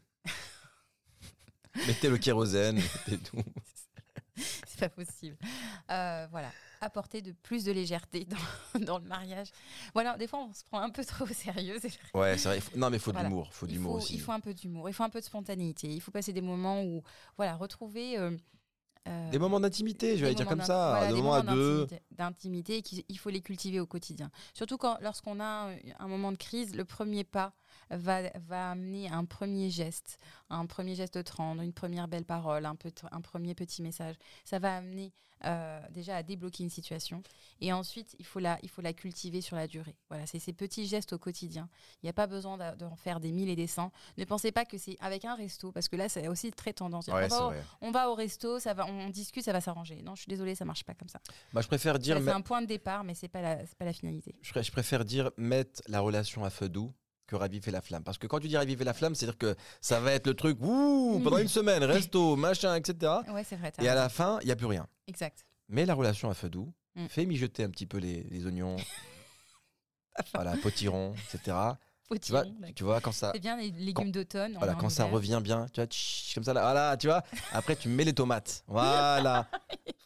[1.88, 2.76] Mettez le kérosène,
[3.08, 3.44] mettez tout.
[4.68, 5.38] c'est pas possible.
[5.92, 9.50] Euh, voilà, apporter de plus de légèreté dans, dans le mariage.
[9.94, 11.80] Voilà, des fois on se prend un peu trop au sérieux.
[12.14, 12.60] Ouais, c'est vrai.
[12.60, 13.54] faut- Non, mais il faut de l'humour.
[13.54, 14.14] faut faut, aussi.
[14.16, 16.42] il faut un peu d'humour, il faut un peu de spontanéité, il faut passer des
[16.42, 17.04] moments où,
[17.38, 18.18] voilà, retrouver.
[18.18, 18.32] euh,
[19.08, 20.90] euh, Des moments d'intimité, je vais dire comme ça.
[20.92, 21.86] voilà, des des moments à deux.
[21.86, 24.30] d'intimité- D'intimité, et qu'il il faut les cultiver au quotidien.
[24.54, 25.70] Surtout quand, lorsqu'on a
[26.00, 27.54] un moment de crise, le premier pas
[27.90, 30.20] va, va amener un premier geste,
[30.50, 34.16] un premier geste tendre, une première belle parole, un, peu, un premier petit message.
[34.46, 35.12] Ça va amener
[35.46, 37.24] euh, déjà à débloquer une situation.
[37.62, 39.96] Et ensuite, il faut la, il faut la cultiver sur la durée.
[40.10, 41.70] Voilà, c'est ces petits gestes au quotidien.
[42.02, 43.92] Il n'y a pas besoin d'en faire des mille et des cents.
[44.18, 47.08] Ne pensez pas que c'est avec un resto, parce que là, c'est aussi très tendance.
[47.08, 47.64] Ouais, on, va au, vrai.
[47.82, 50.02] on va au resto, ça va, on discute, ça va s'arranger.
[50.02, 51.20] Non, je suis désolée, ça marche pas comme ça.
[51.54, 53.94] Bah, je préfère dire, c'est un point de départ, mais c'est pas la, pas la
[53.94, 54.36] finalité.
[54.42, 56.94] je préfère dire mettre la relation à feu doux
[57.30, 58.04] que raviver la flamme.
[58.04, 60.58] Parce que quand tu dis raviver la flamme, c'est-à-dire que ça va être le truc,
[60.62, 63.14] ouh, pendant une semaine, resto, machin, etc.
[63.34, 63.72] Ouais, c'est vrai.
[63.80, 64.88] Et à la fin, il n'y a plus rien.
[65.08, 65.46] Exact.
[65.70, 67.06] Mais la relation à feu doux, Mm.
[67.08, 68.76] fais mijoter un petit peu les, les oignons,
[70.34, 71.56] voilà, potirons, etc.
[72.18, 72.44] Tu vois,
[72.76, 74.56] tu quand ça, C'est bien les légumes d'automne.
[74.58, 77.24] voilà, quand ça revient bien, tu vois, tch, comme ça, là, voilà, tu vois.
[77.54, 78.64] Après, tu mets les tomates.
[78.68, 79.48] Voilà.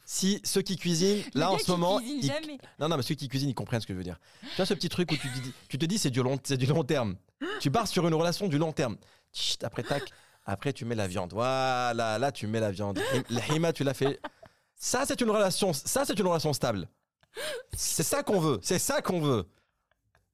[0.06, 2.30] Si ceux qui cuisinent, là en ce moment, ils-
[2.78, 4.20] non, non, mais ceux qui cuisinent, ils comprennent ce que je veux dire.
[4.42, 6.38] Tu vois ce petit truc où tu te dis, tu te dis c'est du long,
[6.44, 7.16] c'est du long terme.
[7.62, 8.98] Tu pars sur une relation du long terme.
[9.64, 10.04] Après tac,
[10.46, 11.32] après tu mets la viande.
[11.32, 13.00] Voilà, là tu mets la viande.
[13.30, 14.20] Le hima, tu l'as fait.
[14.76, 16.90] Ça c'est une relation, ça c'est une relation stable.
[17.72, 19.48] C'est ça qu'on veut, c'est ça qu'on veut.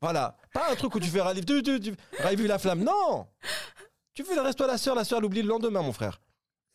[0.02, 2.84] Voilà, pas un truc où tu fais raviver, tu, tu, tu- la flamme.
[2.84, 3.28] Non,
[4.14, 6.22] tu fais le resto à la sœur, la sœur l'oublie le lendemain, mon frère.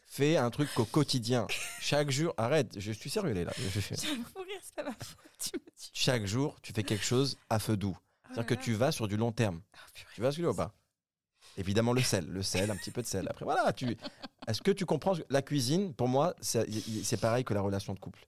[0.07, 1.47] Fais un truc au quotidien.
[1.81, 3.53] Chaque jour, arrête, je suis sérieux là.
[3.57, 3.81] Je.
[3.81, 5.91] Tu me tues.
[5.93, 7.97] chaque jour, tu fais quelque chose à feu doux.
[7.99, 9.61] Oh C'est-à-dire que tu vas sur du long terme.
[9.93, 10.09] Purée.
[10.15, 10.73] Tu vois ce que ou pas
[11.57, 13.27] Évidemment, le sel, le sel, un petit peu de sel.
[13.29, 13.97] Après, voilà, tu.
[14.47, 16.67] Est-ce que tu comprends La cuisine, pour moi, c'est
[17.03, 18.27] c'est pareil que la relation de couple.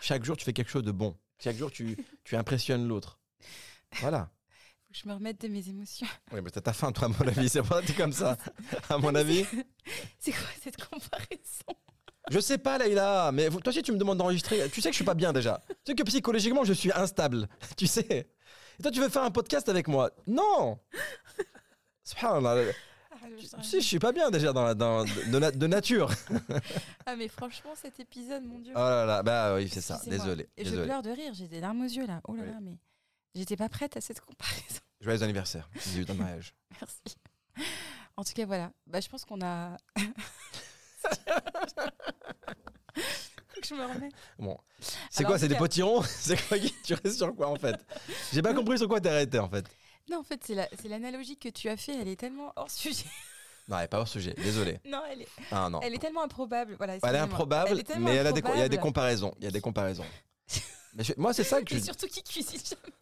[0.00, 1.16] Chaque jour, tu fais quelque chose de bon.
[1.42, 3.18] Chaque jour, tu, tu impressionnes l'autre.
[4.00, 4.30] Voilà.
[4.86, 6.06] Faut que je me remette de mes émotions.
[6.32, 7.48] Oui, mais t'as ta faim, toi, à mon avis.
[7.48, 8.36] C'est pas t'es comme ça.
[8.88, 9.44] À mon avis.
[10.18, 11.74] C'est quoi cette comparaison?
[12.30, 14.68] Je sais pas, Leïla, mais toi aussi, tu me demandes d'enregistrer.
[14.70, 15.60] Tu sais que je suis pas bien déjà.
[15.68, 17.48] Tu sais que psychologiquement, je suis instable.
[17.76, 18.30] Tu sais.
[18.78, 20.10] Et toi, tu veux faire un podcast avec moi?
[20.26, 20.78] Non
[22.04, 22.72] Subhanallah.
[23.10, 23.62] ah, sang.
[23.62, 26.10] sais, je suis pas bien déjà dans la, dans, de, na- de nature.
[27.06, 28.72] Ah, mais franchement, cet épisode, mon Dieu.
[28.74, 30.00] Oh là là, bah oui, c'est ça.
[30.06, 30.48] Désolé.
[30.56, 30.86] Et je désolé.
[30.86, 32.20] pleure de rire, j'ai des larmes aux yeux là.
[32.28, 32.50] Oh là Oui.
[32.50, 32.76] là, mais
[33.34, 34.80] j'étais pas prête à cette comparaison.
[35.00, 35.68] Joyeux anniversaire.
[35.84, 36.54] 18 ans de mariage.
[36.80, 37.16] Merci.
[38.16, 38.72] En tout cas, voilà.
[38.86, 39.76] Bah, je pense qu'on a.
[43.48, 44.12] Faut que je me remette.
[44.38, 44.56] Bon.
[45.10, 47.76] C'est quoi C'est des cas- potirons C'est quoi Tu restes sur quoi en fait?
[48.32, 49.64] J'ai pas compris sur quoi t'es arrêté en fait.
[50.10, 51.94] Non, en fait, c'est la- c'est l'analogie que tu as fait.
[52.00, 53.04] Elle est tellement hors sujet.
[53.68, 54.32] Non, elle est pas hors sujet.
[54.34, 54.78] Désolé.
[54.86, 55.80] Non, elle est, Ah non.
[55.82, 56.74] elle est tellement improbable.
[56.78, 58.68] Voilà, Elle est improbable, Elle est tellement mais elle a des, co- il y a
[58.68, 58.82] des improbable.
[58.82, 59.34] comparaisons.
[59.38, 60.06] Il y a des comparaisons.
[60.94, 62.94] Mais je- moi, c'est ça que je Et surtout qui cuisine jamais.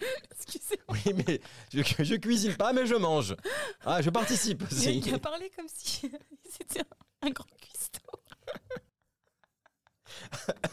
[0.32, 0.96] Excusez-moi.
[1.06, 1.40] Oui, mais
[1.72, 3.36] je, je cuisine pas, mais je mange.
[3.84, 4.98] Ah, je participe aussi.
[4.98, 6.10] il a parlé comme si
[6.50, 8.00] c'était un, un grand cuistot.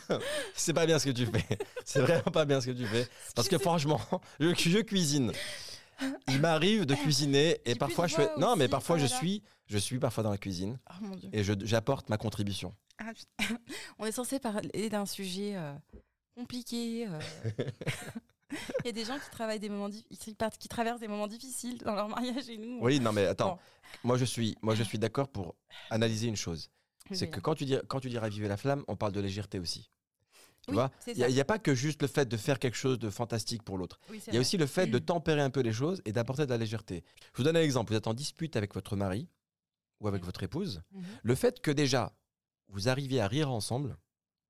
[0.56, 1.58] C'est pas bien ce que tu fais.
[1.86, 3.08] C'est vraiment pas bien ce que tu fais.
[3.36, 4.02] Parce que Excusez- franchement,
[4.40, 5.32] je, je cuisine.
[6.28, 8.30] Il m'arrive de cuisiner et parfois je fais.
[8.38, 11.30] Non, mais parfois oh je suis, je suis parfois dans la cuisine Oh mon dieu.
[11.34, 12.74] et je- j'apporte ma contribution.
[13.00, 13.12] Ah.
[14.00, 15.74] On est censé parler d'un sujet euh,
[16.36, 17.08] compliqué.
[17.08, 17.20] euh.
[18.84, 21.78] Il y a des gens qui travaillent des moments difficiles, qui, traversent des moments difficiles
[21.80, 22.78] dans leur mariage et nous.
[22.80, 23.56] on- Oui, non, mais attends.
[23.56, 23.60] Bon.
[24.04, 25.56] Moi, je suis, moi, je suis d'accord pour
[25.90, 26.70] analyser une chose.
[27.10, 27.32] Oui, C'est oui.
[27.32, 29.90] que quand tu dis, quand tu dis raviver la flamme, on parle de légèreté aussi.
[30.62, 30.92] Tu Oui, vois?
[31.08, 33.78] Il n'y a, pas que juste le fait de faire quelque chose de fantastique pour
[33.78, 34.00] l'autre.
[34.10, 34.40] Il y a vrai.
[34.40, 37.04] aussi le fait de tempérer un peu les choses et d'apporter de la légèreté.
[37.34, 37.92] Je vous donne un exemple.
[37.92, 39.30] Vous êtes en dispute avec votre mari
[40.02, 40.82] ou avec votre épouse.
[40.92, 41.04] Mhm.
[41.24, 42.14] Le fait que déjà,
[42.70, 43.98] vous arriviez à rire ensemble,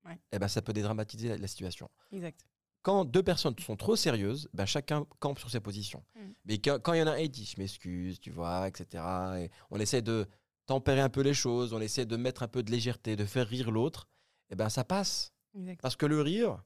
[0.06, 0.18] Ouais.
[0.32, 1.89] eh ben, ça peut dédramatiser la, la situation.
[2.12, 2.45] Exact.
[2.88, 6.05] Quand deux personnes sont trop sérieuses, ben, chacun campe sur ses positions.
[6.15, 6.33] Mhm.
[6.45, 9.03] Mais quand il y en a un qui dit je m'excuse, tu vois, etc.
[9.39, 10.25] Et on essaie de
[10.67, 13.45] tempérer un peu les choses, on essaie de mettre un peu de légèreté, de faire
[13.45, 14.07] rire l'autre,
[14.51, 15.33] eh ben, ça passe.
[15.81, 16.63] Parce que le rire,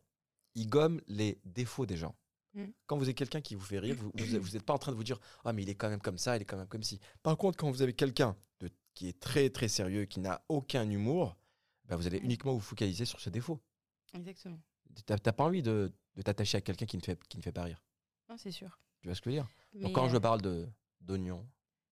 [0.54, 2.14] il gomme les défauts des gens.
[2.54, 2.66] Mm.
[2.86, 4.12] Quand vous avez quelqu'un qui vous fait rire, vous
[4.54, 6.36] n'êtes pas en train de vous dire Ah, mais il est quand même comme ça,
[6.36, 7.00] il est quand même comme ci.
[7.24, 8.38] Par contre, quand vous avez quelqu'un
[8.94, 11.36] qui est très très sérieux, qui n'a aucun humour,
[11.86, 12.26] ben, vous allez Mm.
[12.26, 13.60] uniquement vous focaliser sur ses défauts.
[14.14, 14.60] Exactement.
[15.06, 17.64] T'as pas envie de, de t'attacher à quelqu'un qui, ne fait- qui ne fait pas
[17.64, 17.82] rire.
[18.30, 18.80] Non, c'est sûr.
[19.02, 19.50] Tu vois ce que je veux dire?
[19.74, 20.68] Mais, Donc, quand je euh, parle de
[21.02, 21.46] d'oignons,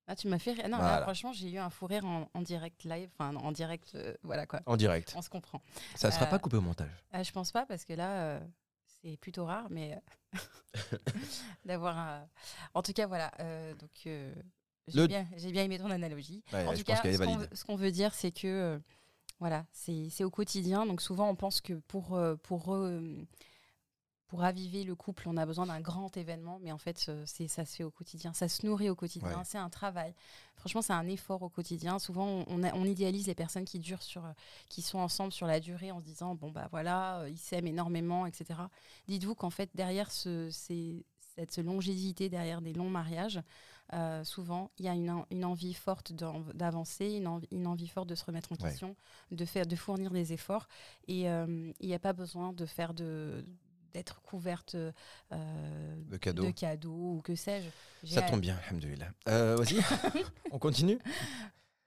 [0.08, 0.66] Ah, tu m'as fait rire.
[0.70, 1.02] Non, là, Voilà.
[1.04, 3.10] franchement, j'ai eu un fou rire en, en direct live.
[3.14, 4.62] Enfin, en direct, euh, voilà quoi.
[4.66, 5.62] en direct, On se comprend.
[5.96, 6.92] ça ne sera Euh, pas coupé au montage.
[7.12, 8.40] Ah, je pense pas parce que là, euh,
[9.02, 10.38] c'est plutôt rare, mais euh,
[11.66, 12.28] d'avoir un.
[12.74, 13.32] En tout cas, voilà.
[13.40, 14.34] euh, donc, euh,
[14.88, 16.44] j'ai Le- bien, j'ai bien aimé ton analogie.
[16.54, 18.80] Ouais, en tout cas, ce qu'on, veut- ce qu'on veut dire, c'est que euh,
[19.40, 20.86] voilà, c'est, c'est au quotidien.
[20.86, 23.16] Donc souvent, on pense que pour euh, pour euh,
[24.30, 27.48] pour raviver le couple, on a besoin d'un grand événement, mais en fait, euh, c'est
[27.48, 28.32] ça se fait au quotidien.
[28.34, 29.38] Ça se nourrit au quotidien.
[29.40, 29.44] Ouais.
[29.44, 30.14] C'est un travail.
[30.56, 32.00] Franchement, c'est un effort au quotidien.
[32.00, 34.32] Souvent, on, a- on idéalise les personnes qui durent sur, euh,
[34.70, 37.68] qui sont ensemble sur la durée en se disant bon bah voilà, euh, ils s'aiment
[37.68, 38.60] énormément, etc.
[39.08, 41.04] Dites-vous qu'en fait derrière ce, ces-
[41.36, 43.42] cette longévité, derrière des longs mariages,
[43.94, 46.12] euh, souvent il y a une, en- une envie forte
[46.54, 48.70] d'avancer, une, envie- une envie forte de se remettre en Ouais.
[48.70, 48.96] question,
[49.32, 50.68] de faire, de fournir des efforts,
[51.08, 53.44] et euh, il n'y a pas besoin de faire de
[53.94, 56.46] d'être couverte euh, De cadeaux.
[56.46, 58.08] de cadeaux ou que sais-je.
[58.08, 59.12] Ça tombe bien, alhamdoulilah.
[59.28, 59.80] Euh, Vas-y,
[60.52, 61.00] on continue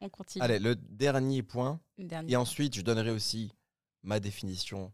[0.00, 0.42] On continue.
[0.44, 1.80] Allez, le dernier point.
[2.28, 3.52] Et ensuite, je donnerai aussi
[4.02, 4.92] ma définition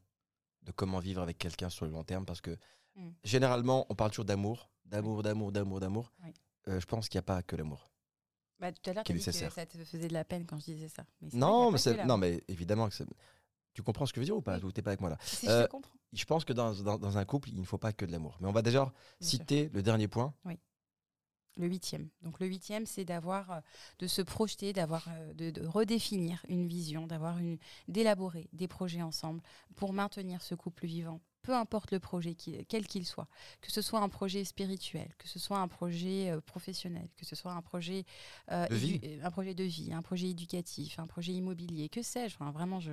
[0.63, 2.57] de comment vivre avec quelqu'un sur le long terme parce que
[2.97, 3.11] Mm.
[3.23, 6.13] généralement, on parle toujours d'amour, d'amour, d'amour, d'amour, d'amour.
[6.25, 6.35] Oui.
[6.67, 7.93] Euh, je pense qu'il n'y a pas que l'amour.
[8.59, 10.65] Bah, tout à l'heure, tu dit que ça te faisait de la peine quand je
[10.65, 11.05] disais ça.
[11.21, 13.07] Mais Non, mais non, mais évidemment que c'est-
[13.79, 14.65] tu comprends ce que je veux dire ou pas Oui.
[14.65, 15.93] Ou t'es pas avec moi là Si, Euh, je te comprends.
[16.13, 18.37] Je pense que dans, dans- dans un couple, il ne faut pas que de l'amour.
[18.41, 19.39] Mais on va déjà Bien sûr.
[19.39, 20.35] citer le dernier point.
[21.57, 22.09] Le huitième.
[22.23, 23.61] Donc le huitième, c'est d'avoir, euh,
[24.01, 27.59] de se projeter, d'avoir, euh, de, de redéfinir une vision, d'avoir une,
[27.89, 29.43] d'élaborer des projets ensemble
[29.77, 31.21] pour maintenir ce couple vivant.
[31.43, 33.27] Peu importe le projet, qui- quel qu'il soit,
[33.61, 37.35] que ce soit un projet spirituel, que ce soit un projet euh, professionnel, que ce
[37.35, 38.05] soit un projet,
[38.53, 39.01] euh, De vie.
[39.05, 42.37] euh, un projet de vie, un projet éducatif, un projet immobilier, que sais-je.
[42.37, 42.93] Enfin, vraiment, je,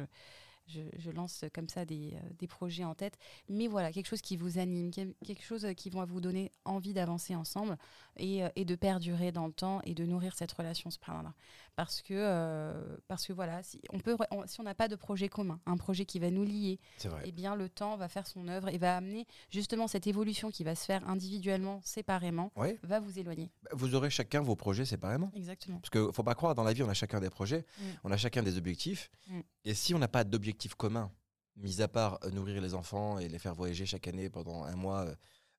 [0.67, 3.17] je, lance comme ça des, euh, des projets en tête.
[3.49, 6.93] Mais voilà, quelque chose qui vous anime, quel- quelque chose qui va vous donner envie
[6.93, 7.77] d'avancer ensemble
[8.17, 11.33] et, euh, et de perdurer dans le temps et de nourrir cette relation subhanallah.
[11.75, 14.95] Parce que, euh, parce que voilà, si on peut, on- si on n'a pas de
[14.95, 16.79] projet commun, un projet qui va nous lier,
[17.25, 20.63] eh bien le temps va faire son œuvre et va amener justement cette évolution qui
[20.63, 22.51] va se faire individuellement, séparément,
[22.83, 23.51] va vous éloigner.
[23.63, 25.31] Bah, Vous aurez chacun vos projets séparément.
[25.35, 25.79] Exactement.
[25.79, 27.83] Parce qu'il ne faut pas croire, dans la vie, on a chacun des projets, Mm.
[28.05, 29.11] on a chacun des objectifs.
[29.27, 29.39] Mm.
[29.65, 31.11] Et si on n'a pas d'objectif commun,
[31.57, 34.75] mis à part euh, nourrir les enfants et les faire voyager chaque année pendant un
[34.75, 35.07] mois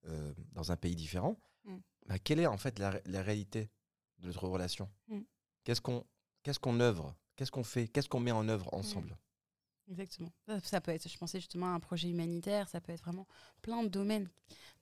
[0.06, 1.76] euh, dans un pays différent, Mm.
[2.06, 3.68] bah, quelle est en fait la, ré- la réalité
[4.20, 4.88] de notre relation?
[5.08, 5.20] Mm.
[5.66, 6.04] Qu'est-ce qu'on
[6.44, 7.12] qu'est-ce qu'on œuvre?
[7.34, 7.88] Qu'est-ce qu'on fait?
[7.88, 9.18] Qu'est-ce qu'on met en œuvre ensemble?
[9.90, 10.32] Exactement.
[10.62, 13.26] Ça, peut être, je pensais justement à un projet humanitaire, ça peut être vraiment
[13.62, 14.28] plein de domaines.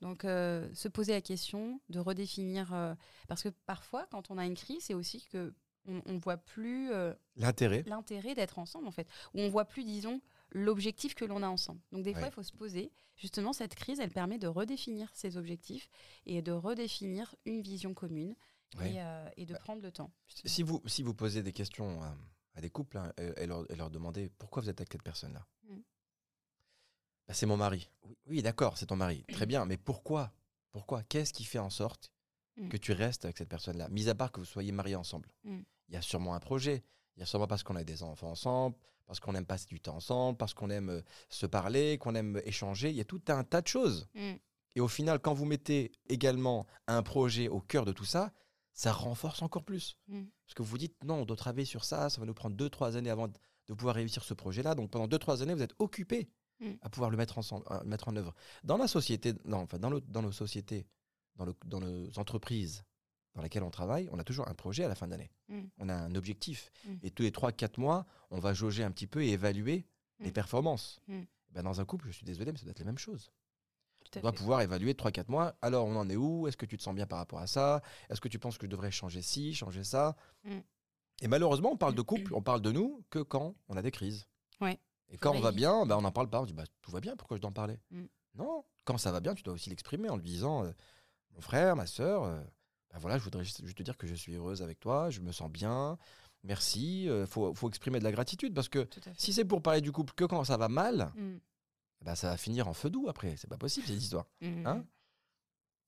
[0.02, 2.94] Donc, euh, se poser la question, de redéfinir, euh,
[3.28, 5.54] parce que parfois, quand on a une crise, c'est aussi que
[5.86, 9.84] on, on voit plus euh, L'intérêt l'intérêt d'être ensemble, en fait, ou on voit plus,
[9.84, 10.20] disons,
[10.50, 11.80] l'objectif que l'on a ensemble.
[11.92, 12.92] Donc, des fois, il faut se poser.
[13.16, 15.88] Justement, cette crise, elle permet de redéfinir ses objectifs
[16.26, 18.34] et de redéfinir une vision commune
[18.82, 20.10] Et, euh, et de prendre le temps.
[20.26, 20.50] justement.
[20.52, 22.14] si vous, si vous posez des questions à,
[22.54, 25.02] à des couples hein, et, et leur, et leur demandez pourquoi vous êtes avec cette
[25.02, 25.78] personne-là Mm.
[27.26, 27.90] Bah, C'est mon mari.
[28.02, 29.24] Oui, oui, d'accord, c'est ton mari.
[29.32, 30.32] Très bien, mais pourquoi
[30.72, 32.10] Pourquoi Qu'est-ce qui fait en sorte
[32.56, 32.68] Mm.
[32.68, 35.28] que tu restes avec cette personne-là Mis à part que vous soyez mariés ensemble?
[35.42, 35.60] Mm.
[35.88, 36.84] Il y a sûrement un projet.
[37.16, 39.80] Il y a sûrement parce qu'on a des enfants ensemble, parce qu'on aime passer du
[39.80, 42.90] temps ensemble, parce qu'on aime euh, se parler, qu'on aime échanger.
[42.90, 44.06] Il y a tout un tas de choses.
[44.76, 48.32] Et au final, quand vous mettez également un projet au cœur de tout ça,
[48.74, 49.96] ça renforce encore plus.
[50.08, 50.24] Mm.
[50.46, 52.96] Parce que vous dites, non, on doit travailler sur ça, ça va nous prendre 2-3
[52.96, 54.74] années avant de pouvoir réussir ce projet-là.
[54.74, 56.28] Donc pendant 2-3 années, vous êtes occupé
[56.60, 56.70] Mm.
[56.82, 58.32] à pouvoir le mettre, ensemble, le mettre en œuvre.
[58.62, 60.86] Dans la société, non, enfin, dans, le- dans nos sociétés,
[61.34, 62.84] dans, le- dans nos entreprises
[63.34, 65.32] dans lesquelles on travaille, on a toujours un projet à la fin d'année.
[65.48, 65.60] Mm.
[65.78, 66.70] On a un objectif.
[66.86, 66.92] Mm.
[67.02, 69.84] Et tous les 3-4 mois, on va jauger un petit peu et évaluer
[70.20, 70.32] les Mm.
[70.32, 71.00] performances.
[71.08, 71.22] Mm.
[71.50, 73.32] Ben, dans un couple, je suis désolé, mais ça doit être la même chose.
[74.18, 74.38] On doit fait.
[74.38, 75.54] pouvoir évaluer 3-4 mois.
[75.62, 76.46] Alors, on en est où?
[76.48, 77.82] Est-ce que tu te sens bien par rapport à ça?
[78.10, 80.16] Est-ce que tu penses que je devrais changer ci, changer ça?
[80.44, 80.58] Mm.
[81.22, 83.90] Et malheureusement, on parle de couple, on parle de nous que quand on a des
[83.90, 84.26] crises.
[84.60, 84.78] Ouais.
[85.10, 86.40] Et quand on va bien, bah, on n'en parle pas.
[86.40, 87.78] On dit bah, tout va bien, pourquoi je dois en parler?
[87.90, 88.04] Mm.
[88.36, 90.72] Non, quand ça va bien, tu dois aussi l'exprimer en lui disant euh,
[91.34, 92.40] mon frère, ma soeur, euh,
[92.90, 95.30] bah, voilà, je voudrais juste, te dire que je suis heureuse avec toi, je me
[95.30, 95.98] sens bien,
[96.42, 97.04] merci.
[97.04, 100.14] Il faut, faut exprimer de la gratitude parce que si c'est pour parler du couple
[100.14, 101.36] que quand ça va mal, Mm,
[102.04, 103.36] bah, ça va finir en feu doux après.
[103.36, 104.26] C'est pas possible cette histoire.
[104.40, 104.86] mm, Hein.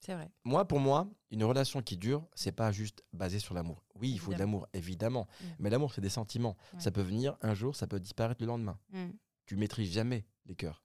[0.00, 0.30] C'est vrai.
[0.44, 3.82] Moi, pour moi, une relation qui dure, c'est pas juste basé sur l'amour.
[3.94, 5.26] Oui, il faut de l'amour, évidemment.
[5.40, 5.44] Mm.
[5.60, 6.56] Mais l'amour, c'est des sentiments.
[6.74, 6.80] Ouais.
[6.80, 8.78] Ça peut venir un jour, ça peut disparaître le lendemain.
[8.90, 9.10] Mm,
[9.46, 10.82] Tu maîtrises jamais les cœurs.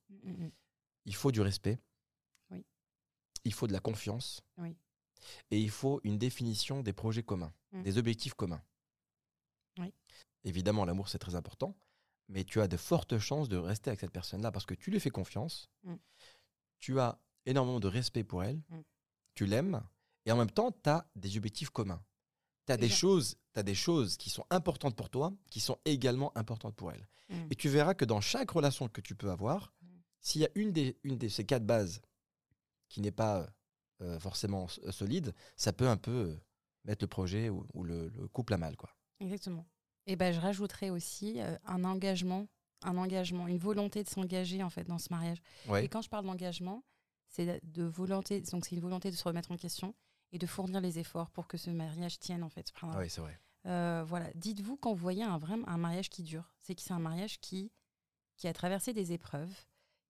[1.05, 1.79] Il faut du respect.
[2.51, 2.63] Oui.
[3.43, 4.41] Il faut de la confiance.
[4.57, 4.75] Oui.
[5.49, 7.83] Et il faut une définition des projets communs, Mm.
[7.83, 8.61] des objectifs communs.
[9.79, 9.93] Oui.
[10.43, 11.75] Évidemment, l'amour, c'est très important.
[12.29, 14.99] Mais tu as de fortes chances de rester avec cette personne-là parce que tu lui
[14.99, 15.69] fais confiance.
[15.83, 15.95] Mm.
[16.79, 18.61] Tu as énormément de respect pour elle.
[18.69, 18.79] Mm.
[19.35, 19.81] Tu l'aimes.
[20.25, 22.01] Et en même temps, tu as des objectifs communs.
[22.67, 26.31] Tu as des choses, t'as des choses qui sont importantes pour toi, qui sont également
[26.37, 27.07] importantes pour elle.
[27.29, 27.47] Mm.
[27.51, 29.73] Et tu verras que dans chaque relation que tu peux avoir,
[30.19, 32.01] s'il y a une, des, une de ces quatre bases
[32.87, 33.49] qui n'est pas
[34.01, 36.39] euh, forcément s- solide, ça peut un peu euh,
[36.85, 38.75] mettre le projet ou, ou le, le couple à mal.
[38.77, 38.93] Quoi.
[39.19, 39.65] Exactement.
[40.11, 42.47] Et ben, je rajouterais aussi euh, un engagement,
[42.83, 45.37] un engagement, une volonté de s'engager en fait dans ce mariage.
[45.67, 45.85] Ouais.
[45.85, 46.83] Et quand je parle d'engagement,
[47.27, 49.95] c'est de volonté, donc c'est une volonté de se remettre en question
[50.33, 52.71] et de fournir les efforts pour que ce mariage tienne en fait.
[52.81, 53.39] Ah oui, c'est vrai.
[53.67, 56.93] euh, voilà, dites-vous quand vous voyez un vrai un mariage qui dure, c'est que c'est
[56.93, 57.71] un mariage qui
[58.37, 59.53] qui a traversé des épreuves,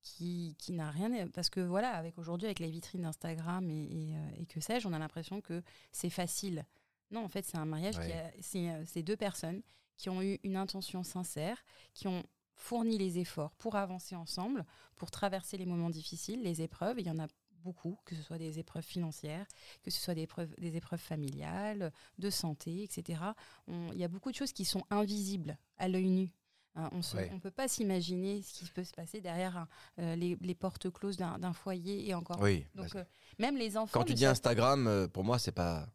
[0.01, 4.15] qui, qui n'a rien parce que voilà, avec aujourd'hui avec les vitrines d'Instagram et, et,
[4.15, 6.65] euh, et que sais-je, on a l'impression que c'est facile.
[7.11, 8.81] Non, en fait, c'est un mariage qui Ouais.
[8.87, 9.61] c'est deux personnes
[10.01, 12.23] qui ont eu une intention sincère, qui ont
[12.55, 16.99] fourni les efforts pour avancer ensemble, pour traverser les moments difficiles, les épreuves.
[16.99, 17.27] Il y en a
[17.63, 19.45] beaucoup, que ce soit des épreuves financières,
[19.83, 23.21] que ce soit des épreuves, des épreuves familiales, de santé, etc.
[23.67, 26.29] On- Il y a beaucoup de choses qui sont invisibles à l'œil nu.
[26.73, 27.39] Hein, on ne Ouais.
[27.39, 29.67] peut pas s'imaginer ce qui peut se passer derrière
[29.99, 32.39] euh, les, les portes closes d'un foyer et encore.
[32.41, 32.65] Oui.
[32.73, 33.03] Donc, parce- euh,
[33.37, 33.99] même les enfants.
[33.99, 35.87] quand tu dis Instagram, euh, pour moi, c'est pas,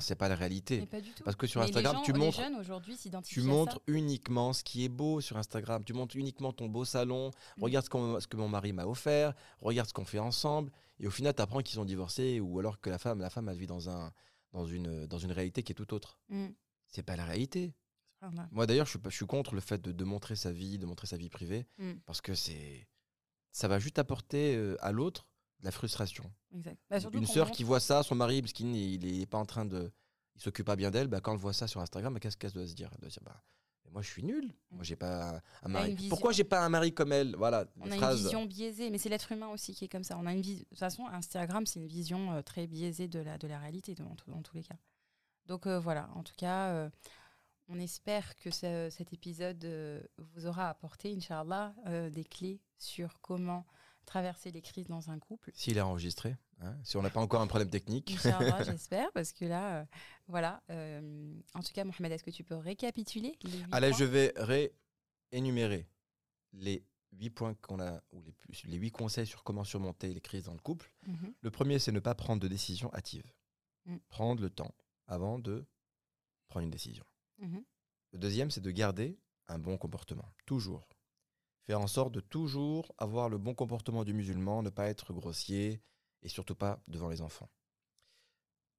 [0.00, 0.80] c'est- pas la réalité.
[0.80, 1.22] mais pas du tout.
[1.24, 2.40] Parce que sur Mais Instagram, gens- tu montres,
[3.24, 5.82] tu montres uniquement ce qui est beau sur Instagram.
[5.84, 7.30] Tu montres uniquement ton beau salon.
[7.56, 7.62] Mm.
[7.62, 9.34] Regarde ce, ce que mon mari m'a offert.
[9.60, 10.70] Regarde ce qu'on fait ensemble.
[11.00, 13.48] Et au final, tu apprends qu'ils sont divorcés ou alors que la femme, la femme,
[13.48, 14.12] elle vit dans, un,
[14.52, 16.20] dans, une, dans une réalité qui est tout autre.
[16.28, 16.48] Mm.
[16.88, 17.74] C'est pas la réalité.
[18.52, 20.78] Moi d'ailleurs, je suis, pas- je suis contre le fait de, de montrer sa vie,
[20.78, 21.92] de montrer sa vie privée, Mm.
[22.06, 22.88] parce que c'est,
[23.52, 25.26] ça va juste apporter euh, à l'autre
[25.64, 26.24] la frustration.
[26.54, 26.78] Exact.
[26.88, 29.64] Bah, Une sœur qui voit ça, son mari, parce qu'il il est pas en train
[29.64, 29.90] de,
[30.36, 32.52] il s'occupe pas bien d'elle, bah, quand elle voit ça sur Instagram, bah, qu'est-ce qu'elle
[32.52, 32.90] doit se dire?
[32.94, 33.42] Elle doit se dire, bah,
[33.90, 36.08] moi je suis nul, moi j'ai pas un, mari.
[36.08, 37.36] Pourquoi j'ai pas un mari comme elle?
[37.36, 38.18] Voilà, On a phrases.
[38.18, 40.18] une vision biaisée, mais c'est l'être humain aussi qui est comme ça.
[40.18, 43.20] On a une vis- De toute façon, Instagram, c'est une vision euh, très biaisée de
[43.20, 44.74] la, de la réalité, dans, tous les cas.
[45.46, 46.90] Donc euh, voilà, en tout cas, euh,
[47.68, 49.64] on espère que ce- cet épisode
[50.18, 51.72] vous aura apporté, Inch'Allah,
[52.10, 53.64] des clés sur comment
[54.04, 55.50] traverser les crises dans un couple.
[55.54, 58.16] S'il est enregistré, hein, si on n'a pas encore un problème technique.
[58.64, 59.84] J'espère, parce que là, euh,
[60.28, 60.62] voilà.
[60.70, 64.34] euh, en tout cas, Mohamed, est-ce que tu peux récapituler les Allez, points je vais
[65.32, 65.88] réénumérer
[66.52, 68.34] les huit points qu'on a, ou les,
[68.64, 70.92] les huit conseils sur comment surmonter les crises dans le couple.
[71.06, 71.34] Mhm.
[71.40, 73.30] Le premier, c'est ne pas prendre de décision hâtive.
[73.86, 73.96] Mm.
[74.08, 74.74] Prendre le temps
[75.06, 75.66] avant de
[76.48, 77.04] prendre une décision.
[77.38, 77.64] Mhm.
[78.12, 80.32] Le deuxième, c'est de garder un bon comportement.
[80.46, 80.88] Toujours.
[81.66, 85.82] Faire en sorte de toujours avoir le bon comportement du musulman, ne pas être grossier
[86.22, 87.50] et surtout pas devant les enfants.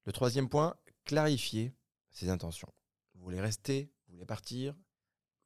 [0.06, 1.74] Le troisième point, clarifier
[2.12, 2.72] ses intentions.
[3.16, 4.76] Vous voulez rester, vous voulez partir,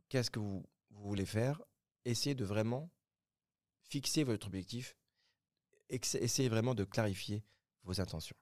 [0.10, 1.62] qu'est-ce que vous, vous voulez faire?
[2.04, 2.92] Essayez de vraiment
[3.84, 4.98] fixer votre objectif,
[5.90, 7.46] essayez vraiment de clarifier
[7.84, 8.36] vos intentions.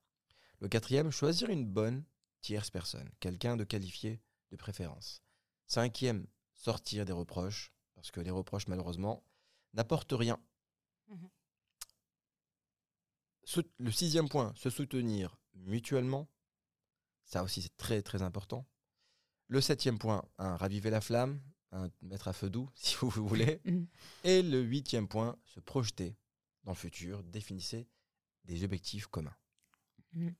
[0.59, 2.03] Le quatrième, choisir une bonne
[2.41, 4.21] tierce personne, quelqu'un de qualifié
[4.51, 5.21] de préférence.
[5.67, 6.25] Cinquième,
[6.55, 7.71] sortir des reproches,
[8.07, 9.21] parce que les reproches, malheureusement,
[9.73, 10.39] n'apportent rien.
[11.09, 11.29] Mhm.
[13.79, 16.29] Le sixième point, se soutenir mutuellement.
[17.25, 18.65] Ça aussi, c'est très, très important.
[19.47, 21.41] Le septième point, hein, raviver la flamme,
[21.73, 23.59] hein, mettre à feu doux, si vous voulez.
[23.65, 23.87] Mhm.
[24.23, 26.15] Et le huitième point, se projeter
[26.63, 27.89] dans le futur, définissez
[28.45, 29.35] des objectifs communs.
[30.13, 30.33] Mhm.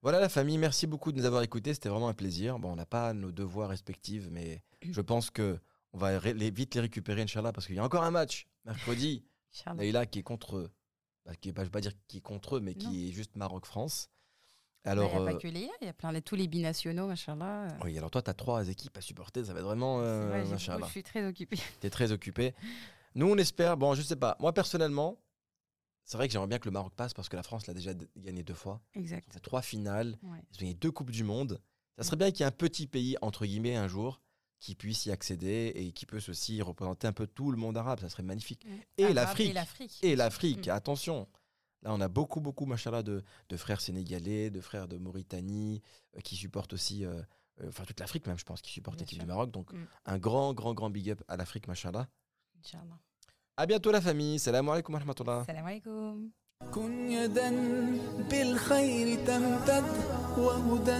[0.00, 2.58] Voilà la famille, merci beaucoup de nous avoir écoutés, c'était vraiment un plaisir.
[2.58, 5.60] Bon, on n'a pas nos devoirs respectifs, mais je pense que
[5.92, 9.24] on va les- vite les récupérer, Inch'Allah, parce qu'il y a encore un match mercredi.
[9.54, 9.82] Inch'Allah.
[9.82, 10.70] Leïla qui est contre,
[11.24, 12.78] bah, qui est pas, je vais pas dire qui est contre eux, mais Non.
[12.90, 14.10] qui est juste Maroc-France.
[14.84, 16.36] Bah, Alors, il n'y a euh, pas que les il y a plein de tous
[16.36, 17.64] les binationaux, machallah.
[17.64, 20.28] euh, oui, alors toi, tu as trois équipes à supporter, ça va être vraiment, euh,
[20.28, 21.58] vrai, je suis très occupée.
[21.80, 22.54] T'es très occupé.
[23.14, 25.18] Nous, on espère, bon, je sais pas, moi personnellement,
[26.04, 27.92] c'est vrai que j'aimerais bien que le Maroc passe parce que la France l'a déjà
[28.16, 28.80] gagné deux fois.
[28.94, 29.38] Exact.
[29.42, 30.38] Trois finales, Ouais.
[30.52, 31.60] ils ont gagné deux Coupes du Monde.
[31.98, 34.20] Ça serait bien qu'il y ait un petit pays, entre guillemets, un jour,
[34.59, 37.99] qui puisse y accéder et qui peut aussi représenter un peu tout le monde arabe.
[37.99, 38.65] Ça serait magnifique.
[38.65, 38.69] Mm.
[38.97, 39.49] Et Arabe l'Afrique.
[39.49, 39.99] Et l'Afrique.
[40.03, 40.71] Et l'Afrique, Mm.
[40.71, 41.27] attention.
[41.81, 45.81] Là, on a beaucoup, beaucoup, machallah, de, de frères sénégalais, de frères de Mauritanie,
[46.15, 47.21] euh, qui supportent aussi, euh,
[47.61, 49.25] euh, enfin toute l'Afrique même, je pense, qui supporte Bien l'équipe sûr.
[49.25, 49.51] du Maroc.
[49.51, 49.85] Donc, Mm.
[50.05, 52.07] un grand, grand, grand big up à l'Afrique, machallah.
[52.59, 52.97] Inch'Allah.
[53.57, 54.39] À bientôt, la famille.
[54.39, 55.43] Salam alaikum wa rahmatullah.
[55.45, 56.31] Salam alaikum.
[56.71, 57.49] كن يدا
[58.31, 59.83] بالخير تمتد
[60.37, 60.99] وهدى